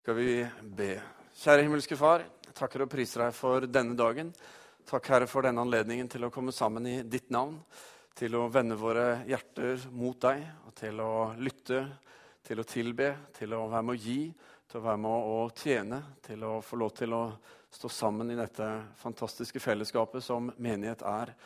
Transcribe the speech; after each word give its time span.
skal 0.00 0.14
vi 0.16 0.46
be. 0.62 0.94
Kjære 1.36 1.66
himmelske 1.66 1.96
Far, 2.00 2.22
jeg 2.46 2.54
takker 2.56 2.86
og 2.86 2.88
priser 2.88 3.20
deg 3.26 3.34
for 3.36 3.66
denne 3.68 3.92
dagen. 3.92 4.30
Takk, 4.88 5.10
Herre, 5.12 5.26
for 5.28 5.44
denne 5.44 5.60
anledningen 5.60 6.08
til 6.08 6.24
å 6.24 6.30
komme 6.32 6.54
sammen 6.56 6.86
i 6.88 6.94
ditt 7.04 7.28
navn. 7.28 7.58
Til 8.16 8.38
å 8.38 8.46
vende 8.48 8.78
våre 8.80 9.20
hjerter 9.28 9.84
mot 9.92 10.16
deg, 10.24 10.40
og 10.64 10.72
til 10.80 11.02
å 11.04 11.10
lytte, 11.36 11.82
til 12.48 12.62
å 12.62 12.64
tilbe, 12.64 13.10
til 13.36 13.52
å 13.52 13.66
være 13.68 13.86
med 13.90 13.98
å 13.98 14.00
gi, 14.00 14.22
til 14.72 14.80
å 14.80 14.84
være 14.86 15.02
med 15.04 15.28
å 15.34 15.36
tjene, 15.60 16.00
til 16.24 16.48
å 16.48 16.54
få 16.64 16.80
lov 16.80 16.96
til 16.96 17.18
å 17.18 17.22
stå 17.76 17.92
sammen 17.92 18.32
i 18.32 18.40
dette 18.40 18.70
fantastiske 19.04 19.60
fellesskapet 19.60 20.24
som 20.24 20.48
menighet 20.56 21.04
er, 21.04 21.36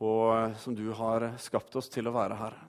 og 0.00 0.56
som 0.64 0.72
du 0.72 0.86
har 0.96 1.34
skapt 1.44 1.76
oss 1.76 1.92
til 1.92 2.08
å 2.08 2.16
være, 2.16 2.40
Herre. 2.40 2.64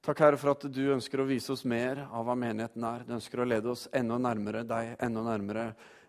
Takk, 0.00 0.20
Herre, 0.24 0.38
for 0.40 0.54
at 0.54 0.62
du 0.72 0.80
ønsker 0.94 1.20
å 1.20 1.26
vise 1.28 1.50
oss 1.52 1.60
mer 1.68 1.98
av 2.06 2.24
hva 2.24 2.32
menigheten 2.32 2.84
er. 2.88 3.02
Du 3.04 3.10
ønsker 3.18 3.42
å 3.42 3.44
lede 3.44 3.68
oss 3.68 3.82
enda 3.92 4.16
nærmere 4.16 4.62
deg, 4.64 4.94
enda 5.04 5.24
nærmere 5.26 5.64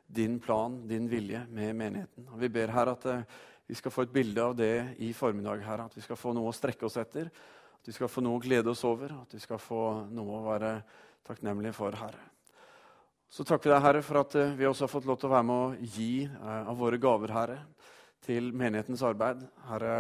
din 0.08 0.38
plan, 0.40 0.78
din 0.88 1.10
vilje 1.12 1.42
med 1.52 1.76
menigheten. 1.76 2.30
Og 2.32 2.38
Vi 2.40 2.50
ber, 2.56 2.72
Herre, 2.72 2.94
at 2.96 3.08
eh, 3.12 3.26
vi 3.68 3.76
skal 3.76 3.92
få 3.92 4.06
et 4.06 4.14
bilde 4.16 4.46
av 4.46 4.56
det 4.56 4.96
i 5.04 5.12
formiddag. 5.12 5.66
Herre, 5.68 5.90
At 5.92 5.98
vi 6.00 6.06
skal 6.06 6.16
få 6.16 6.32
noe 6.32 6.54
å 6.54 6.56
strekke 6.56 6.88
oss 6.88 6.96
etter, 7.04 7.28
at 7.28 7.92
vi 7.92 7.98
skal 7.98 8.08
få 8.08 8.24
noe 8.24 8.40
å 8.40 8.46
glede 8.48 8.72
oss 8.72 8.86
over, 8.88 9.12
at 9.26 9.36
vi 9.36 9.44
skal 9.44 9.60
få 9.60 9.84
noe 10.08 10.40
å 10.40 10.48
være 10.48 10.72
takknemlige 11.28 11.76
for, 11.76 12.00
Herre. 12.00 12.24
Så 13.28 13.44
takker 13.44 13.74
vi 13.74 13.76
deg, 13.76 13.86
Herre, 13.90 14.08
for 14.08 14.24
at 14.24 14.40
eh, 14.40 14.56
vi 14.56 14.72
også 14.72 14.88
har 14.88 14.96
fått 14.96 15.12
lov 15.12 15.20
til 15.20 15.28
å 15.28 15.36
være 15.36 15.50
med 15.52 15.58
å 15.68 15.92
gi 16.00 16.14
eh, 16.32 16.64
av 16.64 16.80
våre 16.80 16.96
gaver, 16.96 17.36
Herre, 17.36 17.64
til 18.24 18.54
menighetens 18.56 19.04
arbeid. 19.04 19.44
Herre, 19.68 19.96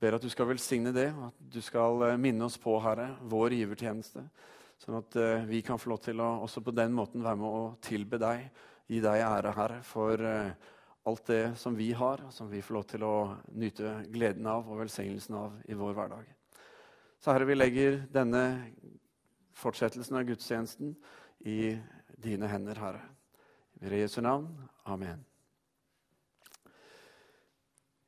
ber 0.00 0.16
at 0.16 0.24
du 0.24 0.30
skal 0.30 0.48
velsigne 0.52 0.92
det, 0.94 1.08
og 1.16 1.28
at 1.30 1.42
du 1.52 1.58
skal 1.64 2.04
eh, 2.06 2.20
minne 2.20 2.46
oss 2.46 2.58
på, 2.60 2.76
Herre, 2.82 3.10
vår 3.30 3.56
givertjeneste. 3.58 4.24
Sånn 4.78 4.94
at 5.00 5.16
uh, 5.18 5.46
vi 5.48 5.58
kan 5.66 5.80
få 5.80 5.90
lov 5.90 5.98
til 6.04 6.20
å 6.22 6.26
også 6.44 6.62
på 6.62 6.70
den 6.70 6.92
måten 6.94 7.24
være 7.24 7.40
med 7.40 7.50
å 7.50 7.62
tilbe 7.82 8.20
deg, 8.22 8.44
gi 8.86 9.00
deg 9.02 9.24
ære, 9.26 9.50
Herre, 9.56 9.80
for 9.82 10.22
uh, 10.22 10.52
alt 11.10 11.24
det 11.26 11.42
som 11.58 11.74
vi 11.74 11.88
har, 11.98 12.22
som 12.30 12.46
vi 12.46 12.62
får 12.62 12.76
lov 12.76 12.86
til 12.92 13.06
å 13.08 13.14
nyte 13.58 13.96
gleden 14.14 14.46
av 14.46 14.68
og 14.70 14.84
velsignelsen 14.84 15.34
av 15.34 15.56
i 15.66 15.74
vår 15.78 15.96
hverdag. 15.98 16.30
Så 17.18 17.34
Herre, 17.34 17.48
vi 17.50 17.58
legger 17.58 17.98
denne 18.14 18.44
fortsettelsen 19.58 20.20
av 20.20 20.28
gudstjenesten 20.28 20.94
i 21.50 21.74
dine 22.22 22.50
hender, 22.50 22.78
Herre. 22.78 23.02
I 23.82 23.98
Jesu 23.98 24.20
navn. 24.22 24.46
Amen. 24.86 25.24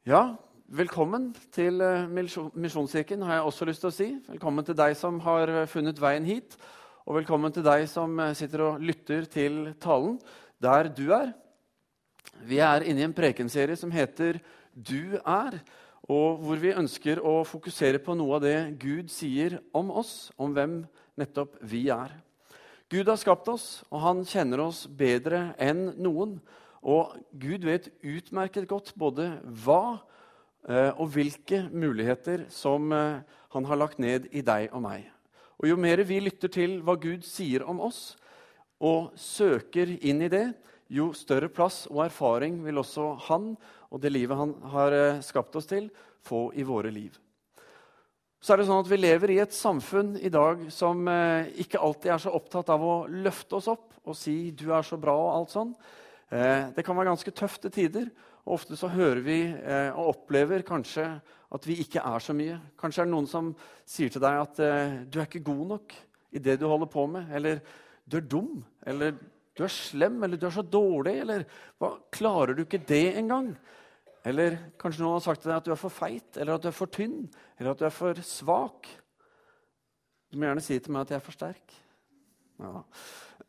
Ja, 0.07 0.39
Velkommen 0.71 1.33
til 1.51 1.83
eh, 1.83 2.05
Misjonskirken, 2.07 3.25
har 3.27 3.41
jeg 3.41 3.47
også 3.49 3.67
lyst 3.67 3.83
til 3.83 3.89
å 3.89 3.95
si. 3.95 4.05
Velkommen 4.29 4.63
til 4.63 4.77
deg 4.79 4.93
som 4.95 5.17
har 5.25 5.51
eh, 5.51 5.65
funnet 5.67 5.99
veien 5.99 6.23
hit. 6.23 6.53
Og 7.03 7.17
velkommen 7.17 7.51
til 7.51 7.65
deg 7.67 7.89
som 7.91 8.13
eh, 8.23 8.37
sitter 8.39 8.63
og 8.63 8.85
lytter 8.87 9.25
til 9.27 9.57
talen 9.83 10.21
der 10.63 10.87
du 10.95 11.09
er. 11.17 11.33
Vi 12.47 12.61
er 12.63 12.87
inne 12.87 13.03
i 13.03 13.07
en 13.09 13.17
prekenserie 13.17 13.75
som 13.75 13.91
heter 13.91 14.39
Du 14.71 15.19
er, 15.19 15.57
og 16.07 16.39
hvor 16.45 16.63
vi 16.63 16.71
ønsker 16.71 17.19
å 17.19 17.41
fokusere 17.43 17.99
på 18.05 18.15
noe 18.15 18.39
av 18.39 18.45
det 18.47 18.55
Gud 18.79 19.11
sier 19.11 19.57
om 19.75 19.91
oss, 19.91 20.31
om 20.39 20.55
hvem 20.55 20.85
nettopp 21.19 21.57
vi 21.67 21.89
er. 21.91 22.15
Gud 22.87 23.11
har 23.11 23.19
skapt 23.19 23.51
oss, 23.51 23.83
og 23.91 24.05
han 24.07 24.23
kjenner 24.23 24.63
oss 24.69 24.85
bedre 24.87 25.49
enn 25.59 25.89
noen. 25.99 26.39
Og 26.87 27.19
Gud 27.35 27.67
vet 27.67 27.91
utmerket 28.07 28.71
godt 28.71 28.95
både 28.95 29.33
hva 29.67 29.99
og 30.69 31.09
hvilke 31.15 31.63
muligheter 31.73 32.45
som 32.53 32.93
eh, 32.93 33.23
han 33.55 33.65
har 33.65 33.81
lagt 33.81 34.01
ned 34.03 34.29
i 34.31 34.43
deg 34.45 34.69
og 34.77 34.85
meg. 34.85 35.07
Og 35.61 35.69
Jo 35.71 35.77
mer 35.81 36.03
vi 36.05 36.21
lytter 36.21 36.53
til 36.53 36.81
hva 36.85 36.97
Gud 37.01 37.25
sier 37.25 37.65
om 37.69 37.81
oss, 37.81 38.17
og 38.81 39.11
søker 39.19 39.91
inn 40.01 40.23
i 40.25 40.31
det, 40.33 40.47
jo 40.91 41.11
større 41.15 41.51
plass 41.53 41.85
og 41.91 42.05
erfaring 42.07 42.63
vil 42.65 42.81
også 42.81 43.13
han 43.29 43.53
og 43.91 44.01
det 44.01 44.13
livet 44.13 44.39
han 44.39 44.55
har 44.73 44.95
eh, 44.95 45.21
skapt 45.25 45.57
oss 45.59 45.69
til, 45.69 45.91
få 46.25 46.51
i 46.55 46.65
våre 46.67 46.93
liv. 46.93 47.17
Så 48.41 48.55
er 48.55 48.61
det 48.61 48.69
sånn 48.69 48.81
at 48.81 48.89
Vi 48.89 48.97
lever 48.97 49.35
i 49.35 49.41
et 49.43 49.53
samfunn 49.53 50.15
i 50.17 50.31
dag 50.33 50.63
som 50.73 51.09
ikke 51.61 51.81
alltid 51.81 52.13
er 52.15 52.23
så 52.23 52.33
opptatt 52.33 52.71
av 52.73 52.81
å 52.81 52.95
løfte 53.09 53.59
oss 53.59 53.69
opp 53.69 53.99
og 54.09 54.17
si 54.17 54.51
'du 54.51 54.73
er 54.73 54.85
så 54.85 54.97
bra' 54.97 55.13
og 55.13 55.35
alt 55.35 55.53
sånn. 55.53 55.75
Det 56.31 56.85
kan 56.85 56.97
være 56.97 57.13
ganske 57.13 57.35
tøfte 57.37 57.69
tider. 57.69 58.09
Ofte 58.49 58.77
så 58.79 58.89
hører 58.89 59.21
vi 59.25 59.41
eh, 59.53 59.91
og 59.93 60.15
opplever 60.15 60.65
kanskje 60.67 61.05
at 61.51 61.67
vi 61.67 61.77
ikke 61.83 62.03
er 62.07 62.23
så 62.25 62.35
mye. 62.37 62.57
Kanskje 62.81 63.03
er 63.03 63.09
det 63.09 63.15
noen 63.15 63.29
som 63.29 63.51
sier 63.89 64.13
til 64.13 64.23
deg 64.23 64.39
at 64.41 64.63
eh, 64.65 64.95
du 65.05 65.19
er 65.19 65.29
ikke 65.29 65.45
god 65.51 65.67
nok 65.75 65.97
i 66.33 66.43
det 66.43 66.57
du 66.61 66.69
holder 66.71 66.89
på 66.91 67.05
med. 67.11 67.29
Eller 67.37 67.61
du 68.07 68.17
er 68.21 68.25
dum. 68.25 68.63
Eller 68.87 69.13
du 69.57 69.65
er 69.67 69.75
slem. 69.75 70.23
Eller 70.25 70.41
du 70.41 70.47
er 70.49 70.57
så 70.57 70.65
dårlig. 70.65 71.19
Eller 71.25 71.45
hva, 71.83 71.93
klarer 72.15 72.57
du 72.57 72.65
ikke 72.65 72.83
det 72.89 73.11
engang? 73.21 73.53
Eller 74.27 74.57
kanskje 74.81 75.05
noen 75.05 75.17
har 75.17 75.25
sagt 75.25 75.45
til 75.45 75.51
deg 75.51 75.61
at 75.61 75.69
du 75.69 75.73
er 75.73 75.81
for 75.81 75.93
feit, 75.93 76.37
eller 76.37 76.59
at 76.59 76.65
du 76.65 76.69
er 76.69 76.77
for 76.77 76.93
tynn, 76.93 77.23
eller 77.57 77.73
at 77.73 77.81
du 77.81 77.87
er 77.89 77.95
for 77.95 78.19
svak. 78.27 78.89
Du 80.29 80.37
må 80.37 80.45
gjerne 80.45 80.65
si 80.65 80.77
til 80.77 80.93
meg 80.93 81.07
at 81.07 81.15
jeg 81.15 81.21
er 81.21 81.25
for 81.25 81.37
sterk. 81.37 81.77
Ja. 82.61 82.83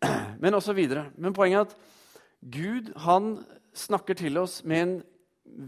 Men 0.42 0.56
også 0.58 0.76
videre. 0.78 1.10
Men 1.20 1.36
poenget 1.36 1.60
er 1.60 1.68
at 1.68 1.76
Gud 2.56 2.94
han 3.04 3.34
snakker 3.74 4.18
til 4.20 4.40
oss 4.42 4.62
med 4.68 4.84
en 4.84 4.96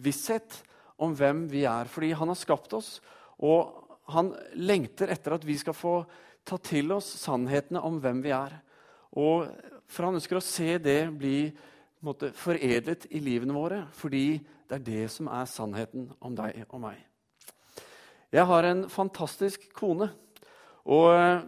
visshet 0.03 0.61
om 1.01 1.15
hvem 1.17 1.45
vi 1.51 1.65
er. 1.69 1.89
Fordi 1.91 2.13
han 2.17 2.31
har 2.31 2.39
skapt 2.39 2.75
oss, 2.77 2.97
og 3.43 3.83
han 4.13 4.33
lengter 4.59 5.11
etter 5.13 5.37
at 5.37 5.45
vi 5.47 5.57
skal 5.59 5.75
få 5.77 6.01
ta 6.43 6.59
til 6.59 6.91
oss 6.95 7.07
sannhetene 7.21 7.81
om 7.83 8.01
hvem 8.03 8.23
vi 8.23 8.33
er. 8.35 8.59
Og 9.19 9.47
For 9.87 10.07
han 10.07 10.17
ønsker 10.17 10.39
å 10.39 10.43
se 10.43 10.77
det 10.81 11.11
bli 11.13 11.51
måte, 12.03 12.31
foredlet 12.33 13.05
i 13.13 13.19
livene 13.21 13.53
våre, 13.53 13.83
fordi 13.93 14.39
det 14.67 14.79
er 14.79 14.85
det 14.87 15.03
som 15.11 15.27
er 15.29 15.49
sannheten 15.49 16.07
om 16.23 16.33
deg 16.35 16.63
og 16.69 16.81
meg. 16.81 16.97
Jeg 18.33 18.47
har 18.49 18.65
en 18.65 18.87
fantastisk 18.89 19.67
kone. 19.77 20.07
Og 20.89 21.11
eh, 21.13 21.43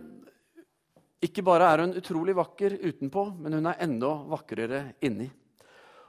ikke 1.25 1.43
bare 1.47 1.71
er 1.71 1.81
hun 1.81 1.95
utrolig 1.97 2.35
vakker 2.37 2.77
utenpå, 2.83 3.23
men 3.39 3.57
hun 3.57 3.71
er 3.71 3.81
enda 3.87 4.11
vakrere 4.29 4.83
inni. 5.03 5.31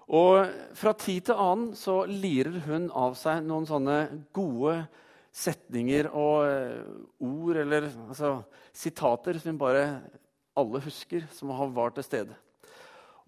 Og 0.06 0.46
fra 0.78 0.92
tid 0.94 1.26
til 1.26 1.40
annen 1.40 1.72
så 1.74 2.04
lirer 2.06 2.60
hun 2.68 2.86
av 2.94 3.16
seg 3.18 3.42
noen 3.42 3.66
sånne 3.66 3.98
gode 4.36 4.78
setninger 5.36 6.08
og 6.14 6.46
eh, 6.46 6.84
ord 7.26 7.58
eller 7.64 7.88
altså, 7.90 8.38
sitater 8.72 9.40
som 9.42 9.58
bare 9.60 9.82
alle 10.56 10.80
husker, 10.84 11.26
som 11.34 11.50
har 11.52 11.74
vært 11.74 11.98
til 11.98 12.06
stede. 12.06 12.36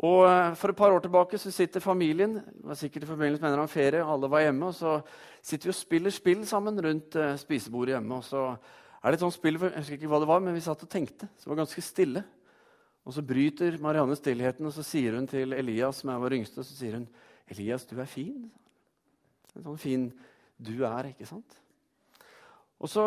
Og 0.07 0.23
eh, 0.29 0.55
For 0.55 0.71
et 0.71 0.79
par 0.79 0.95
år 0.95 1.03
tilbake 1.05 1.41
så 1.43 1.51
sitter 1.53 1.85
familien 1.85 2.39
det 2.39 2.71
var 2.71 2.79
sikkert 2.79 3.05
i 3.05 3.11
forbindelse 3.11 3.43
med 3.43 3.59
en 3.59 3.75
ferie, 3.75 4.05
alle 4.05 4.31
var 4.31 4.47
hjemme, 4.47 4.71
og 4.71 4.79
så 4.79 5.01
sitter 5.43 5.69
vi 5.69 5.75
og 5.75 5.81
spiller 5.81 6.15
spill 6.15 6.47
sammen 6.47 6.79
rundt 6.85 7.19
uh, 7.19 7.35
spisebordet 7.41 7.97
hjemme. 7.97 8.23
og 8.23 8.25
så 8.25 8.45
er 9.03 9.11
det 9.11 9.19
et 9.19 9.27
sånt 9.27 9.35
spill, 9.35 9.59
jeg 9.59 9.75
husker 9.77 9.99
ikke 9.99 10.11
hva 10.11 10.23
det 10.23 10.31
var, 10.31 10.41
men 10.43 10.55
Vi 10.55 10.63
satt 10.63 10.83
og 10.83 10.91
tenkte. 10.91 11.29
Så 11.37 11.47
det 11.47 11.53
var 11.53 11.65
ganske 11.65 11.83
stille. 11.83 12.25
Og 13.09 13.15
så 13.17 13.25
bryter 13.25 13.79
Marianne 13.81 14.17
stillheten 14.19 14.69
og 14.69 14.75
så 14.77 14.85
sier 14.85 15.15
hun 15.17 15.27
til 15.27 15.57
Elias, 15.57 16.03
som 16.03 16.11
er 16.13 16.21
vår 16.21 16.37
yngste, 16.37 16.61
så 16.61 16.75
sier 16.77 16.99
hun, 16.99 17.09
'Elias, 17.49 17.87
du 17.89 17.97
er 17.99 18.05
fin.' 18.05 18.51
En 19.57 19.65
sånn 19.65 19.79
fin 19.81 20.13
du 20.61 20.85
er, 20.85 21.09
ikke 21.09 21.27
sant? 21.27 21.57
Og 22.79 22.89
så 22.89 23.03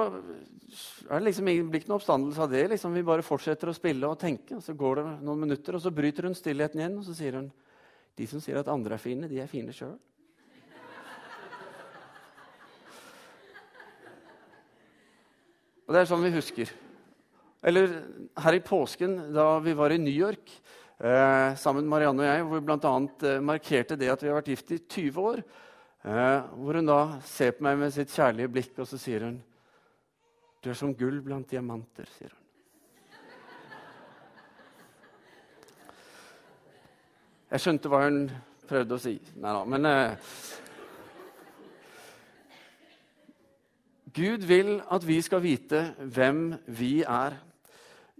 er 1.08 1.20
det 1.20 1.28
liksom 1.30 1.48
ikke 1.48 1.88
noen 1.88 2.00
oppstandelse 2.00 2.42
av 2.42 2.50
det. 2.52 2.66
Liksom, 2.74 2.94
vi 2.94 3.04
bare 3.08 3.24
fortsetter 3.24 3.70
å 3.70 3.76
spille 3.78 4.08
og 4.10 4.20
tenke. 4.20 4.56
og 4.56 4.64
Så 4.64 4.74
går 4.74 4.96
det 4.96 5.24
noen 5.24 5.40
minutter, 5.40 5.76
og 5.76 5.82
så 5.82 5.94
bryter 5.94 6.24
hun 6.28 6.36
stillheten 6.36 6.80
igjen 6.82 6.98
og 6.98 7.06
så 7.06 7.14
sier 7.14 7.38
hun, 7.38 7.52
'De 8.16 8.28
som 8.28 8.42
sier 8.42 8.58
at 8.58 8.68
andre 8.68 8.96
er 8.96 8.98
fine, 8.98 9.30
de 9.30 9.40
er 9.40 9.48
fine 9.48 9.72
sjøl.' 9.72 10.00
Og 15.88 15.94
det 15.94 16.02
er 16.02 16.06
sånn 16.06 16.24
vi 16.24 16.32
husker. 16.32 16.72
Eller 17.62 17.94
her 18.42 18.58
i 18.58 18.64
påsken, 18.66 19.18
da 19.36 19.60
vi 19.62 19.74
var 19.78 19.94
i 19.94 20.00
New 20.02 20.14
York 20.14 20.50
eh, 20.98 21.54
sammen 21.62 21.86
med 21.86 21.92
Marianne 21.94 22.24
og 22.24 22.30
jeg, 22.30 22.46
hvor 22.48 22.60
vi 22.60 22.66
bl.a. 22.66 22.94
Eh, 23.30 23.44
markerte 23.46 23.98
det 24.00 24.10
at 24.10 24.24
vi 24.24 24.32
har 24.32 24.40
vært 24.40 24.50
gift 24.50 24.74
i 24.74 24.80
20 24.82 25.22
år. 25.22 25.44
Eh, 26.02 26.52
hvor 26.58 26.80
hun 26.80 26.90
da 26.90 27.02
ser 27.30 27.54
på 27.54 27.66
meg 27.68 27.78
med 27.78 27.94
sitt 27.94 28.14
kjærlige 28.16 28.50
blikk, 28.50 28.74
og 28.82 28.90
så 28.90 28.98
sier 28.98 29.28
hun 29.28 29.42
Du 30.62 30.70
er 30.70 30.78
som 30.78 30.94
gull 30.94 31.22
blant 31.22 31.50
diamanter, 31.50 32.10
sier 32.18 32.34
hun. 32.34 32.38
Jeg 37.52 37.62
skjønte 37.62 37.90
hva 37.92 38.06
hun 38.08 38.20
prøvde 38.70 38.96
å 38.96 39.02
si. 39.04 39.14
Nei 39.44 39.54
da, 39.54 39.62
men 39.68 39.86
eh, 39.90 40.34
Gud 44.16 44.50
vil 44.50 44.80
at 44.92 45.06
vi 45.06 45.22
skal 45.24 45.44
vite 45.44 45.86
hvem 46.02 46.46
vi 46.74 46.94
er 47.04 47.38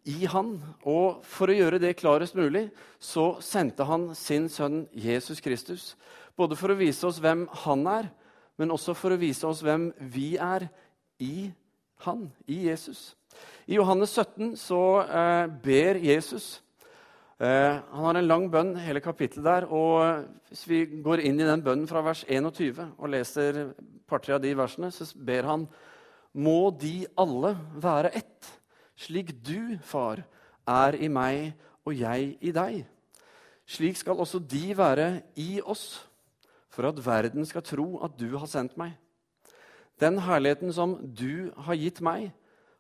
i 0.10 0.26
han. 0.30 0.56
Og 0.88 1.22
for 1.28 1.52
å 1.52 1.58
gjøre 1.58 1.82
det 1.82 1.98
klarest 2.00 2.38
mulig 2.38 2.68
så 3.02 3.36
sendte 3.44 3.88
han 3.88 4.12
sin 4.18 4.50
sønn 4.50 4.86
Jesus 4.94 5.44
Kristus. 5.44 5.94
Både 6.38 6.58
for 6.60 6.74
å 6.74 6.80
vise 6.80 7.06
oss 7.08 7.22
hvem 7.22 7.46
han 7.66 7.86
er, 7.92 8.12
men 8.58 8.74
også 8.74 8.96
for 8.98 9.14
å 9.14 9.20
vise 9.22 9.48
oss 9.48 9.64
hvem 9.66 9.90
vi 10.14 10.36
er 10.42 10.68
i 11.22 11.52
han, 12.06 12.28
i 12.50 12.66
Jesus. 12.70 13.14
I 13.70 13.78
Johannes 13.78 14.14
17 14.18 14.56
så 14.60 14.82
eh, 15.06 15.46
ber 15.64 16.02
Jesus 16.02 16.58
Eh, 17.42 17.76
han 17.92 18.06
har 18.06 18.18
en 18.20 18.28
lang 18.28 18.44
bønn, 18.54 18.76
hele 18.78 19.02
kapittelet 19.02 19.46
der. 19.48 19.66
og 19.74 20.26
Hvis 20.52 20.68
vi 20.70 20.86
går 21.02 21.24
inn 21.26 21.40
i 21.42 21.48
den 21.48 21.64
bønnen 21.66 21.88
fra 21.90 22.04
vers 22.06 22.22
21 22.30 22.92
og 23.00 23.10
leser 23.10 23.72
par-tre 24.06 24.36
av 24.36 24.44
de 24.44 24.52
versene, 24.54 24.92
så 24.94 25.08
ber 25.18 25.50
han 25.50 25.66
må 26.38 26.70
de 26.78 27.08
alle 27.18 27.56
være 27.82 28.14
ett, 28.14 28.52
slik 29.02 29.34
du, 29.42 29.78
far, 29.84 30.24
er 30.68 30.98
i 31.02 31.10
meg 31.10 31.52
og 31.86 31.96
jeg 31.98 32.36
i 32.40 32.54
deg. 32.54 32.84
Slik 33.66 33.98
skal 33.98 34.20
også 34.22 34.40
de 34.40 34.72
være 34.78 35.22
i 35.40 35.62
oss, 35.62 36.04
for 36.72 36.88
at 36.88 37.00
verden 37.06 37.46
skal 37.48 37.66
tro 37.66 37.88
at 38.06 38.14
du 38.20 38.38
har 38.38 38.50
sendt 38.50 38.78
meg. 38.80 38.94
Den 40.02 40.22
herligheten 40.24 40.72
som 40.74 40.96
du 41.02 41.52
har 41.58 41.78
gitt 41.78 42.02
meg, 42.02 42.32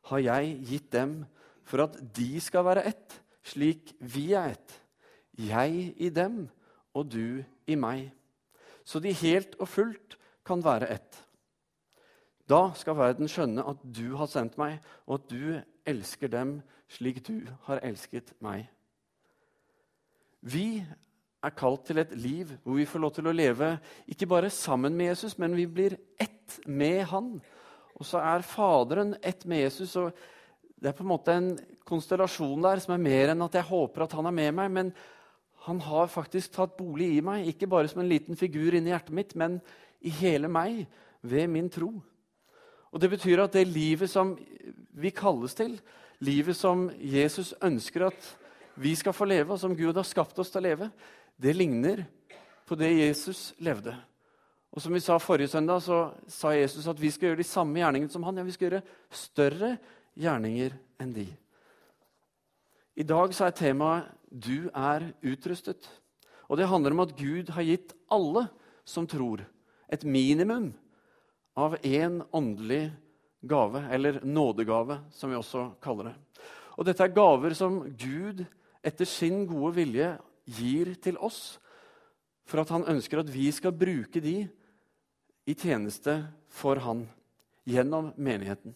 har 0.09 0.21
jeg 0.23 0.55
gitt 0.65 0.87
dem, 0.93 1.19
for 1.63 1.85
at 1.85 1.97
de 2.15 2.39
skal 2.41 2.65
være 2.65 2.87
ett 2.89 3.21
slik 3.47 3.93
vi 3.99 4.31
er 4.37 4.55
ett, 4.55 4.73
jeg 5.37 5.91
i 5.97 6.09
dem 6.13 6.45
og 6.93 7.09
du 7.09 7.41
i 7.65 7.77
meg, 7.79 8.11
så 8.85 9.01
de 9.01 9.13
helt 9.21 9.55
og 9.59 9.69
fullt 9.69 10.17
kan 10.45 10.63
være 10.63 10.89
ett. 10.93 11.19
Da 12.49 12.73
skal 12.75 12.97
verden 12.99 13.29
skjønne 13.31 13.63
at 13.63 13.83
du 13.85 14.17
har 14.19 14.29
sendt 14.29 14.57
meg, 14.59 14.81
og 15.07 15.21
at 15.21 15.29
du 15.31 15.61
elsker 15.87 16.31
dem 16.31 16.59
slik 16.91 17.21
du 17.25 17.45
har 17.67 17.81
elsket 17.85 18.33
meg. 18.43 18.67
Vi 20.41 20.81
er 21.41 21.55
kalt 21.57 21.85
til 21.87 22.01
et 22.01 22.13
liv 22.17 22.51
hvor 22.63 22.77
vi 22.77 22.87
får 22.89 23.01
lov 23.01 23.13
til 23.15 23.29
å 23.29 23.35
leve 23.35 23.75
ikke 24.09 24.29
bare 24.29 24.51
sammen 24.53 24.95
med 24.97 25.13
Jesus, 25.13 25.37
men 25.41 25.55
vi 25.57 25.65
blir 25.69 25.97
ett 26.21 26.59
med 26.65 27.05
han. 27.09 27.33
Og 27.97 28.05
så 28.07 28.21
er 28.21 28.45
Faderen 28.45 29.15
ett 29.21 29.45
med 29.45 29.63
Jesus. 29.65 29.95
og 29.95 30.11
det 30.81 30.89
er 30.89 30.97
på 30.97 31.03
en 31.05 31.11
måte 31.11 31.33
en 31.37 31.51
konstellasjon 31.85 32.63
der 32.65 32.81
som 32.81 32.95
er 32.95 33.03
mer 33.05 33.33
enn 33.33 33.45
at 33.45 33.53
jeg 33.53 33.69
håper 33.69 34.05
at 34.05 34.15
han 34.17 34.25
er 34.25 34.33
med 34.33 34.55
meg. 34.57 34.71
Men 34.73 34.93
han 35.67 35.81
har 35.85 36.09
faktisk 36.09 36.55
tatt 36.55 36.73
bolig 36.77 37.11
i 37.17 37.21
meg, 37.25 37.45
ikke 37.51 37.69
bare 37.69 37.89
som 37.91 38.01
en 38.01 38.09
liten 38.09 38.37
figur 38.37 38.73
inni 38.73 38.89
hjertet 38.89 39.13
mitt, 39.13 39.35
men 39.37 39.59
i 40.01 40.09
hele 40.21 40.49
meg 40.49 40.87
ved 41.21 41.51
min 41.53 41.69
tro. 41.69 41.91
Og 42.91 42.99
Det 42.99 43.09
betyr 43.09 43.39
at 43.43 43.55
det 43.55 43.67
livet 43.67 44.09
som 44.11 44.35
vi 44.91 45.11
kalles 45.15 45.55
til, 45.55 45.77
livet 46.19 46.57
som 46.57 46.89
Jesus 46.99 47.53
ønsker 47.63 48.09
at 48.09 48.31
vi 48.75 48.93
skal 48.95 49.15
få 49.15 49.25
leve, 49.25 49.53
og 49.53 49.59
som 49.59 49.75
Gud 49.75 49.95
har 49.95 50.07
skapt 50.07 50.37
oss 50.39 50.51
til 50.51 50.61
å 50.61 50.67
leve, 50.67 50.89
det 51.41 51.55
ligner 51.55 52.03
på 52.67 52.75
det 52.79 52.91
Jesus 52.91 53.51
levde. 53.59 53.95
Og 54.71 54.83
som 54.83 54.93
vi 54.95 55.01
sa 55.03 55.17
Forrige 55.19 55.51
søndag 55.51 55.81
så 55.83 56.13
sa 56.31 56.53
Jesus 56.55 56.87
at 56.87 56.99
vi 56.99 57.11
skal 57.11 57.31
gjøre 57.31 57.41
de 57.41 57.47
samme 57.47 57.81
gjerningene 57.81 58.11
som 58.11 58.23
han. 58.23 58.37
Ja, 58.39 58.47
vi 58.47 58.55
skal 58.55 58.69
gjøre 58.69 58.83
større 59.11 59.71
gjerninger 60.15 60.77
enn 61.01 61.11
de. 61.15 61.25
I 62.95 63.07
dag 63.07 63.33
så 63.35 63.47
er 63.47 63.55
temaet 63.55 64.07
'Du 64.31 64.69
er 64.73 65.11
utrustet'. 65.23 65.87
Og 66.47 66.57
Det 66.57 66.67
handler 66.67 66.91
om 66.91 66.99
at 66.99 67.15
Gud 67.15 67.49
har 67.49 67.63
gitt 67.63 67.93
alle 68.11 68.47
som 68.85 69.07
tror, 69.07 69.39
et 69.91 70.03
minimum 70.03 70.73
av 71.57 71.75
én 71.83 72.21
åndelig 72.31 72.91
gave, 73.41 73.83
eller 73.91 74.19
nådegave, 74.23 74.99
som 75.11 75.31
vi 75.31 75.39
også 75.39 75.71
kaller 75.81 76.11
det. 76.11 76.15
Og 76.77 76.85
Dette 76.87 77.03
er 77.03 77.15
gaver 77.15 77.55
som 77.57 77.81
Gud 77.97 78.43
etter 78.81 79.05
sin 79.09 79.43
gode 79.49 79.75
vilje 79.77 80.13
gir 80.49 80.93
til 81.01 81.17
oss, 81.21 81.59
for 82.47 82.63
at 82.63 82.71
han 82.73 82.87
ønsker 82.89 83.21
at 83.21 83.31
vi 83.31 83.49
skal 83.53 83.75
bruke 83.75 84.21
de 84.23 84.45
i 85.45 85.55
tjeneste 85.57 86.15
for 86.51 86.81
han 86.83 87.05
gjennom 87.67 88.11
menigheten. 88.17 88.75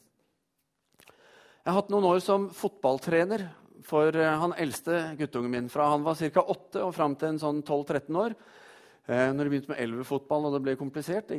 Jeg 1.66 1.72
har 1.72 1.80
hatt 1.80 1.90
noen 1.90 2.06
år 2.06 2.20
som 2.22 2.50
fotballtrener 2.54 3.48
for 3.86 4.14
eh, 4.14 4.38
han 4.42 4.54
eldste 4.54 5.16
guttungen 5.18 5.52
min. 5.52 5.70
Fra 5.70 5.90
han 5.90 6.06
var 6.06 6.18
ca. 6.20 6.42
8 6.42 6.84
og 6.86 6.94
fram 6.94 7.16
til 7.18 7.34
en 7.34 7.42
sånn 7.42 7.64
12-13 7.66 8.20
år. 8.22 8.36
Eh, 9.06 9.30
når 9.34 9.44
det 9.44 9.52
begynte 9.52 9.72
med 9.72 9.82
elvefotball 9.84 10.48
og 10.48 10.56
det 10.56 10.64
ble 10.66 10.76
komplisert, 10.80 11.30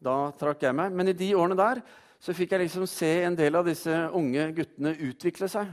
da 0.00 0.16
trakk 0.38 0.64
jeg 0.64 0.76
meg. 0.76 0.92
Men 0.92 1.12
i 1.12 1.16
de 1.16 1.34
årene 1.36 1.58
der 1.58 1.82
så 2.22 2.34
fikk 2.36 2.54
jeg 2.54 2.64
liksom 2.64 2.86
se 2.86 3.10
en 3.26 3.36
del 3.36 3.58
av 3.58 3.66
disse 3.66 3.92
unge 4.14 4.48
guttene 4.56 4.94
utvikle 5.08 5.48
seg. 5.50 5.68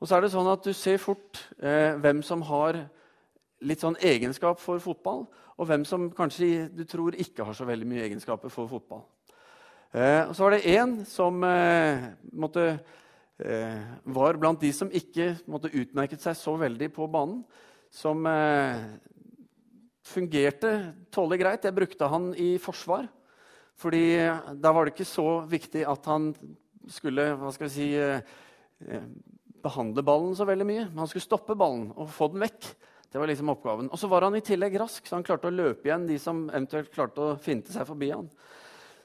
Og 0.00 0.08
så 0.08 0.16
er 0.16 0.24
det 0.24 0.32
sånn 0.32 0.50
at 0.50 0.64
du 0.64 0.72
ser 0.72 0.98
fort 1.02 1.44
eh, 1.62 1.98
hvem 2.00 2.22
som 2.26 2.42
har 2.48 2.80
litt 3.62 3.82
sånn 3.82 3.98
egenskap 4.02 4.58
for 4.58 4.82
fotball, 4.82 5.26
og 5.58 5.68
hvem 5.68 5.84
som 5.86 6.08
kanskje 6.10 6.66
du 6.74 6.82
tror 6.88 7.14
ikke 7.14 7.44
har 7.46 7.54
så 7.54 7.66
veldig 7.68 7.86
mye 7.86 8.06
egenskaper 8.08 8.50
for 8.50 8.70
fotball. 8.70 9.04
Eh, 9.92 10.24
og 10.24 10.34
så 10.34 10.46
var 10.46 10.56
det 10.56 10.66
én 10.72 10.96
som 11.06 11.44
eh, 11.46 12.10
måtte 12.32 12.66
Eh, 13.44 13.78
var 14.04 14.36
blant 14.38 14.60
de 14.60 14.70
som 14.72 14.90
ikke 14.92 15.32
måtte, 15.50 15.72
utmerket 15.74 16.22
seg 16.22 16.36
så 16.38 16.54
veldig 16.60 16.90
på 16.94 17.08
banen. 17.10 17.40
Som 17.92 18.26
eh, 18.28 18.84
fungerte 20.02 20.72
tålelig 21.14 21.40
greit. 21.42 21.66
Jeg 21.66 21.76
brukte 21.76 22.10
han 22.10 22.32
i 22.34 22.54
forsvar. 22.62 23.08
Fordi 23.78 24.04
da 24.60 24.72
var 24.74 24.86
det 24.86 24.94
ikke 24.94 25.08
så 25.08 25.42
viktig 25.48 25.84
at 25.88 26.06
han 26.10 26.30
skulle 26.90 27.32
hva 27.38 27.52
skal 27.54 27.68
vi 27.68 27.72
si, 27.72 27.88
eh, 27.96 29.04
behandle 29.62 30.04
ballen 30.04 30.34
så 30.36 30.46
veldig 30.46 30.66
mye. 30.66 30.86
Men 30.90 31.04
han 31.04 31.10
skulle 31.10 31.26
stoppe 31.26 31.56
ballen 31.58 31.90
og 31.94 32.10
få 32.12 32.30
den 32.32 32.42
vekk. 32.44 32.72
Det 33.12 33.20
var 33.20 33.28
liksom 33.28 33.52
oppgaven. 33.52 33.90
Og 33.92 34.00
så 34.00 34.08
var 34.08 34.24
han 34.24 34.36
i 34.38 34.44
tillegg 34.44 34.78
rask, 34.80 35.04
så 35.04 35.18
han 35.18 35.26
klarte 35.26 35.50
å 35.50 35.54
løpe 35.54 35.88
igjen 35.88 36.06
de 36.08 36.16
som 36.18 36.46
eventuelt 36.48 36.92
klarte 36.94 37.20
å 37.20 37.34
finte 37.36 37.74
seg 37.74 37.84
forbi 37.86 38.08
han. 38.14 38.30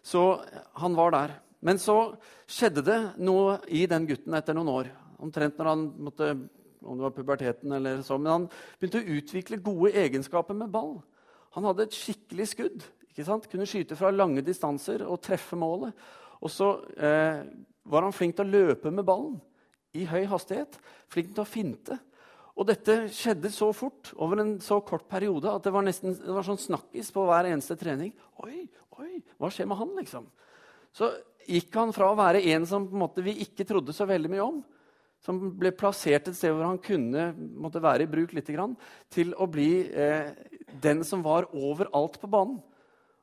Så 0.01 0.39
han 0.79 0.95
var 0.95 1.11
der. 1.11 1.33
Men 1.59 1.81
så 1.81 2.15
skjedde 2.47 2.85
det 2.87 2.99
noe 3.19 3.57
i 3.67 3.83
den 3.89 4.05
gutten 4.07 4.37
etter 4.37 4.55
noen 4.55 4.71
år. 4.71 4.91
Omtrent 5.19 5.57
når 5.59 5.69
han 5.73 5.83
måtte, 6.07 6.29
om 6.81 6.97
det 6.97 7.07
var 7.07 7.15
puberteten 7.15 7.71
eller 7.77 8.01
så, 8.05 8.17
Men 8.17 8.31
han 8.31 8.47
begynte 8.79 9.01
å 9.01 9.17
utvikle 9.17 9.61
gode 9.63 9.93
egenskaper 9.97 10.57
med 10.57 10.71
ball. 10.73 10.97
Han 11.57 11.65
hadde 11.69 11.87
et 11.87 11.97
skikkelig 11.97 12.47
skudd. 12.53 12.85
ikke 13.09 13.25
sant? 13.25 13.47
Kunne 13.49 13.67
skyte 13.69 13.97
fra 13.97 14.11
lange 14.13 14.43
distanser 14.45 15.05
og 15.07 15.21
treffe 15.25 15.57
målet. 15.57 15.95
Og 16.41 16.51
så 16.53 16.73
eh, 16.97 17.41
var 17.87 18.05
han 18.05 18.13
flink 18.13 18.37
til 18.37 18.45
å 18.45 18.65
løpe 18.67 18.91
med 18.93 19.07
ballen 19.07 19.39
i 19.97 20.05
høy 20.05 20.27
hastighet. 20.29 20.77
Flink 21.09 21.33
til 21.33 21.43
å 21.43 21.49
finte. 21.49 21.97
Og 22.57 22.65
dette 22.65 23.03
skjedde 23.13 23.51
så 23.53 23.69
fort 23.75 24.11
over 24.17 24.41
en 24.41 24.55
så 24.63 24.79
kort 24.85 25.05
periode 25.09 25.49
at 25.51 25.65
det 25.65 25.73
var 25.73 25.85
nesten 25.85 26.15
det 26.17 26.33
var 26.33 26.45
sånn 26.45 26.61
snakkis 26.61 27.11
på 27.13 27.25
hver 27.29 27.51
eneste 27.51 27.77
trening. 27.77 28.13
Oi, 28.41 28.65
oi, 28.97 29.19
hva 29.37 29.51
skjer 29.53 29.69
med 29.69 29.77
han, 29.77 29.93
liksom? 29.99 30.25
Så 30.95 31.11
gikk 31.45 31.75
han 31.77 31.93
fra 31.93 32.09
å 32.09 32.17
være 32.17 32.41
en 32.53 32.65
som 32.69 32.87
måte, 32.89 33.21
vi 33.21 33.35
ikke 33.45 33.65
trodde 33.67 33.93
så 33.93 34.07
veldig 34.09 34.31
mye 34.33 34.45
om, 34.45 34.57
som 35.27 35.41
ble 35.59 35.73
plassert 35.75 36.29
et 36.29 36.37
sted 36.37 36.53
hvor 36.55 36.63
han 36.69 36.79
kunne 36.79 37.33
måtte 37.35 37.83
være 37.83 38.05
i 38.05 38.09
bruk 38.09 38.31
litt, 38.37 38.47
til 39.11 39.33
å 39.35 39.47
bli 39.51 39.71
eh, 39.91 40.31
den 40.83 41.03
som 41.03 41.25
var 41.25 41.49
overalt 41.51 42.15
på 42.21 42.29
banen. 42.31 42.61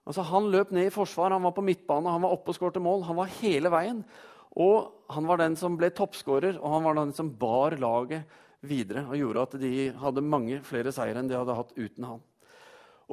Altså, 0.05 0.21
han 0.29 0.51
løp 0.53 0.75
ned 0.77 0.91
i 0.91 0.93
forsvar, 0.93 1.33
han 1.33 1.47
var 1.47 1.55
på 1.57 1.65
midtbane, 1.65 2.13
han 2.13 2.25
var 2.27 2.35
oppe 2.37 2.53
og 2.53 2.59
skårte 2.59 2.83
mål. 2.85 3.07
Han 3.09 3.17
var 3.17 3.33
hele 3.41 3.73
veien. 3.73 4.03
Og 4.61 4.91
han 5.11 5.27
var 5.27 5.41
den 5.41 5.57
som 5.57 5.79
ble 5.81 5.89
toppskårer, 5.97 6.59
og 6.61 6.77
han 6.77 6.85
var 6.85 6.99
den 7.01 7.15
som 7.17 7.33
bar 7.41 7.79
laget 7.81 8.29
videre 8.65 9.03
og 9.11 9.19
gjorde 9.19 9.43
at 9.45 9.57
de 9.61 9.73
hadde 10.01 10.25
mange 10.25 10.61
flere 10.65 10.93
seire 10.95 11.21
enn 11.21 11.29
de 11.29 11.37
hadde 11.37 11.57
hatt 11.57 11.73
uten 11.77 12.07
han. 12.09 12.23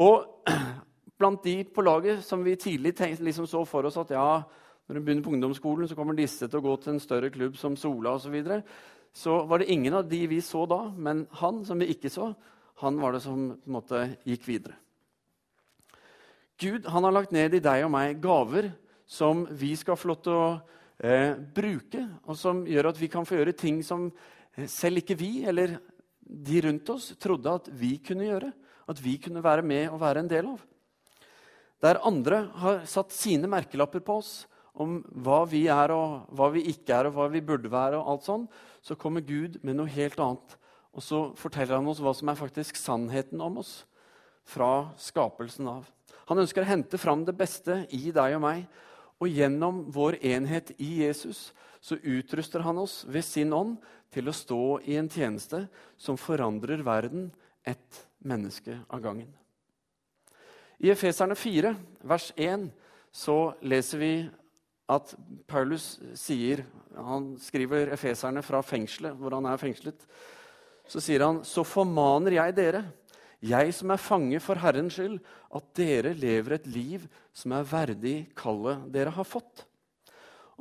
Og 0.03 0.51
blant 1.19 1.43
de 1.47 1.55
på 1.67 1.83
laget 1.83 2.25
som 2.27 2.43
vi 2.43 2.57
tidlig 2.59 2.93
tenkte, 2.99 3.23
liksom 3.23 3.47
så 3.47 3.63
for 3.67 3.87
oss 3.87 3.99
at 3.99 4.13
ja, 4.15 4.43
når 4.87 4.97
du 4.97 5.01
begynner 5.01 5.25
på 5.25 5.33
ungdomsskolen, 5.35 5.87
så 5.87 5.95
kommer 5.95 6.17
disse 6.17 6.47
til 6.47 6.59
å 6.59 6.65
gå 6.65 6.75
til 6.81 6.95
en 6.95 7.03
større 7.03 7.31
klubb 7.33 7.57
som 7.59 7.77
Sola 7.79 8.15
osv. 8.17 8.27
Så, 8.27 8.33
videre. 8.33 8.61
så 9.13 9.41
var 9.47 9.61
det 9.61 9.71
ingen 9.71 9.95
av 9.95 10.07
de 10.09 10.25
vi 10.27 10.41
så 10.41 10.65
da, 10.69 10.83
men 10.95 11.25
han 11.41 11.63
som 11.65 11.79
vi 11.79 11.91
ikke 11.93 12.11
så, 12.11 12.31
han 12.81 12.97
var 12.99 13.13
det 13.13 13.21
som 13.23 13.51
på 13.53 13.69
en 13.69 13.75
måte 13.77 14.01
gikk 14.27 14.47
videre. 14.49 14.75
Gud 16.61 16.85
han 16.93 17.05
har 17.07 17.15
lagt 17.15 17.33
ned 17.33 17.55
i 17.57 17.63
deg 17.63 17.85
og 17.85 17.93
meg 17.93 18.19
gaver 18.21 18.69
som 19.09 19.45
vi 19.57 19.73
skal 19.79 19.97
få 19.97 20.11
lov 20.11 20.19
til 20.25 20.35
å 20.37 20.49
eh, 21.01 21.33
bruke, 21.35 22.03
og 22.29 22.37
som 22.37 22.61
gjør 22.69 22.91
at 22.91 22.99
vi 23.01 23.09
kan 23.11 23.25
få 23.27 23.39
gjøre 23.39 23.57
ting 23.57 23.81
som 23.85 24.09
eh, 24.55 24.67
selv 24.69 25.01
ikke 25.01 25.17
vi 25.19 25.31
eller 25.49 25.79
de 26.21 26.61
rundt 26.63 26.89
oss 26.93 27.11
trodde 27.19 27.55
at 27.59 27.71
vi 27.75 27.97
kunne 28.03 28.27
gjøre. 28.27 28.51
At 28.91 29.01
vi 29.03 29.17
kunne 29.21 29.43
være 29.43 29.65
med 29.65 29.89
og 29.91 29.99
være 30.01 30.23
en 30.23 30.29
del 30.31 30.47
av. 30.53 30.61
Der 31.81 31.99
andre 32.05 32.43
har 32.61 32.83
satt 32.89 33.13
sine 33.15 33.49
merkelapper 33.49 34.03
på 34.05 34.19
oss, 34.21 34.31
om 34.73 34.99
hva 35.23 35.43
vi 35.49 35.65
er, 35.71 35.91
og 35.93 36.31
hva 36.35 36.49
vi 36.53 36.63
ikke 36.71 36.95
er, 36.95 37.09
og 37.09 37.17
hva 37.17 37.27
vi 37.31 37.43
burde 37.43 37.71
være, 37.71 37.99
og 37.99 38.13
alt 38.13 38.27
sånn, 38.27 38.45
så 38.81 38.97
kommer 38.99 39.25
Gud 39.25 39.59
med 39.65 39.77
noe 39.77 39.91
helt 39.91 40.19
annet. 40.21 40.57
Og 40.91 41.03
så 41.05 41.21
forteller 41.39 41.77
han 41.77 41.89
oss 41.91 42.01
hva 42.03 42.13
som 42.15 42.31
er 42.31 42.39
faktisk 42.39 42.79
sannheten 42.79 43.41
om 43.43 43.59
oss 43.61 43.81
fra 44.47 44.91
skapelsen 44.99 45.69
av. 45.71 45.89
Han 46.31 46.41
ønsker 46.41 46.63
å 46.63 46.71
hente 46.71 46.99
fram 46.99 47.25
det 47.27 47.35
beste 47.37 47.83
i 47.95 48.11
deg 48.15 48.37
og 48.37 48.43
meg. 48.43 48.63
Og 49.21 49.29
gjennom 49.29 49.83
vår 49.93 50.17
enhet 50.25 50.71
i 50.81 51.03
Jesus 51.03 51.51
så 51.81 51.97
utruster 51.97 52.63
han 52.65 52.79
oss 52.81 53.01
ved 53.09 53.25
sin 53.25 53.53
ånd 53.53 53.77
til 54.13 54.29
å 54.29 54.35
stå 54.35 54.63
i 54.89 54.97
en 54.99 55.09
tjeneste 55.11 55.65
som 55.99 56.19
forandrer 56.19 56.83
verden 56.85 57.29
ett 57.65 58.03
menneske 58.25 58.79
av 58.89 59.01
gangen. 59.03 59.29
I 60.81 60.89
Efeserne 60.93 61.37
4, 61.37 61.75
vers 62.09 62.31
1, 62.35 62.69
så 63.13 63.53
leser 63.61 64.01
vi 64.01 64.13
at 64.91 65.13
Paulus 65.47 65.95
sier 66.19 66.65
Han 66.97 67.33
skriver 67.39 67.93
efeserne 67.95 68.43
fra 68.43 68.59
fengselet, 68.65 69.15
hvor 69.15 69.37
han 69.37 69.47
er 69.47 69.59
fengslet. 69.61 70.07
så 70.87 70.99
sier 70.99 71.23
han, 71.23 71.43
så 71.47 71.63
formaner 71.63 72.35
jeg 72.35 72.55
dere, 72.57 72.81
jeg 73.41 73.73
som 73.73 73.93
er 73.93 74.01
fange 74.01 74.39
for 74.43 74.59
Herrens 74.59 74.97
skyld, 74.99 75.17
at 75.55 75.69
dere 75.77 76.11
lever 76.13 76.57
et 76.57 76.67
liv 76.67 77.05
som 77.33 77.55
er 77.55 77.65
verdig 77.65 78.15
kallet 78.35 78.83
dere 78.91 79.13
har 79.15 79.25
fått. 79.25 79.63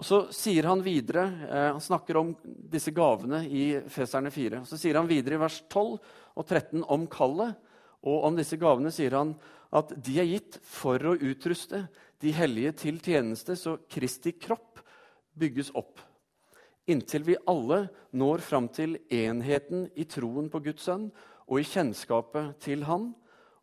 Og 0.01 0.07
Så 0.07 0.21
sier 0.33 0.65
han 0.65 0.81
videre, 0.81 1.27
eh, 1.45 1.73
han 1.75 1.81
snakker 1.81 2.17
om 2.17 2.31
disse 2.45 2.91
gavene 2.91 3.43
i 3.45 3.83
Feserne 3.93 4.31
4. 4.33 4.65
Så 4.65 4.79
sier 4.81 4.97
han 4.97 5.11
videre 5.11 5.35
i 5.35 5.43
vers 5.43 5.61
12 5.69 5.99
og 6.37 6.47
13 6.47 6.85
om 6.89 7.07
kallet. 7.07 7.59
Og 8.01 8.25
om 8.25 8.37
disse 8.37 8.57
gavene 8.57 8.91
sier 8.91 9.13
han 9.13 9.35
at 9.71 9.93
de 9.93 10.17
er 10.23 10.31
gitt 10.31 10.57
for 10.65 10.97
å 11.05 11.19
utruste 11.19 11.83
de 12.21 12.33
hellige 12.37 12.73
til 12.85 13.01
tjeneste, 13.01 13.57
så 13.57 13.79
Kristi 13.89 14.35
kropp 14.37 14.83
bygges 15.41 15.73
opp. 15.79 16.01
Inntil 16.91 17.25
vi 17.25 17.39
alle 17.49 17.85
når 18.17 18.43
fram 18.45 18.69
til 18.73 18.99
enheten 19.13 19.87
i 19.95 20.07
troen 20.11 20.51
på 20.53 20.61
Guds 20.65 20.89
sønn 20.89 21.09
og 21.47 21.61
i 21.61 21.67
kjennskapet 21.67 22.59
til 22.65 22.85
Han, 22.89 23.13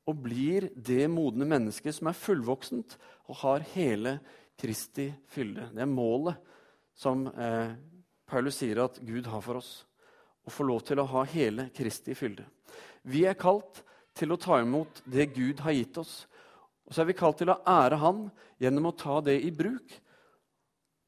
og 0.07 0.21
blir 0.23 0.69
det 0.71 1.09
modne 1.11 1.45
mennesket 1.49 1.97
som 1.97 2.07
er 2.07 2.15
fullvoksent 2.15 2.95
og 3.27 3.41
har 3.41 3.65
hele 3.73 4.17
Kristi 4.57 5.09
fylde. 5.27 5.67
Det 5.75 5.83
er 5.83 5.91
målet 5.91 6.39
som 6.97 7.25
eh, 7.27 7.75
Paulus 8.27 8.61
sier 8.61 8.79
at 8.85 9.01
Gud 9.03 9.27
har 9.27 9.43
for 9.43 9.59
oss. 9.59 9.71
Å 10.47 10.53
få 10.53 10.63
lov 10.63 10.85
til 10.87 11.01
å 11.03 11.09
ha 11.11 11.25
hele 11.27 11.67
Kristi 11.75 12.15
fylde. 12.15 12.47
Vi 13.03 13.25
er 13.27 13.37
kalt 13.39 13.83
til 14.17 14.31
å 14.31 14.39
ta 14.39 14.61
imot 14.63 15.03
det 15.05 15.29
Gud 15.35 15.59
har 15.65 15.75
gitt 15.75 15.99
oss. 15.99 16.21
Og 16.87 16.95
så 16.95 17.03
er 17.03 17.09
vi 17.09 17.17
kalt 17.19 17.39
til 17.41 17.51
å 17.51 17.59
ære 17.67 17.99
Han 17.99 18.27
gjennom 18.61 18.89
å 18.89 18.95
ta 18.95 19.19
det 19.25 19.37
i 19.43 19.51
bruk 19.51 19.97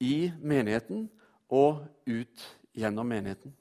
i 0.04 0.30
menigheten 0.40 1.08
og 1.50 1.82
ut 2.08 2.46
gjennom 2.78 3.08
menigheten. 3.08 3.54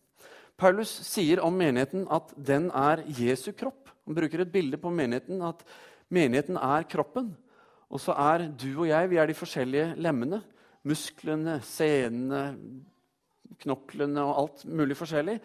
Paulus 0.58 0.90
sier 1.06 1.40
om 1.44 1.54
menigheten 1.54 2.06
at 2.10 2.32
den 2.34 2.68
er 2.74 3.04
Jesu 3.14 3.52
kropp. 3.54 3.92
Han 4.06 4.16
bruker 4.16 4.42
et 4.42 4.52
bilde 4.52 4.80
på 4.80 4.90
menigheten 4.90 5.42
at 5.46 5.62
menigheten 6.10 6.58
er 6.58 6.86
kroppen. 6.90 7.30
Og 7.88 8.02
så 8.02 8.14
er 8.18 8.48
du 8.50 8.70
og 8.72 8.88
jeg 8.90 9.10
vi 9.10 9.20
er 9.22 9.30
de 9.30 9.38
forskjellige 9.38 9.94
lemmene. 10.02 10.42
Musklene, 10.88 11.58
senene, 11.64 12.42
knoklene 13.62 14.24
og 14.26 14.34
alt 14.42 14.66
mulig 14.66 14.98
forskjellig. 14.98 15.38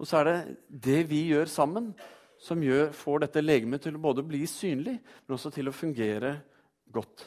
Og 0.00 0.08
så 0.08 0.20
er 0.20 0.30
det 0.30 0.38
det 0.86 1.00
vi 1.10 1.26
gjør 1.32 1.50
sammen, 1.50 1.90
som 2.40 2.62
gjør, 2.64 2.88
får 2.96 3.26
dette 3.26 3.42
legemet 3.44 3.84
til 3.84 3.98
å 3.98 4.02
både 4.02 4.24
bli 4.24 4.46
synlig, 4.48 4.96
men 5.26 5.36
også 5.36 5.52
til 5.52 5.68
å 5.68 5.76
fungere 5.76 6.38
godt. 6.92 7.26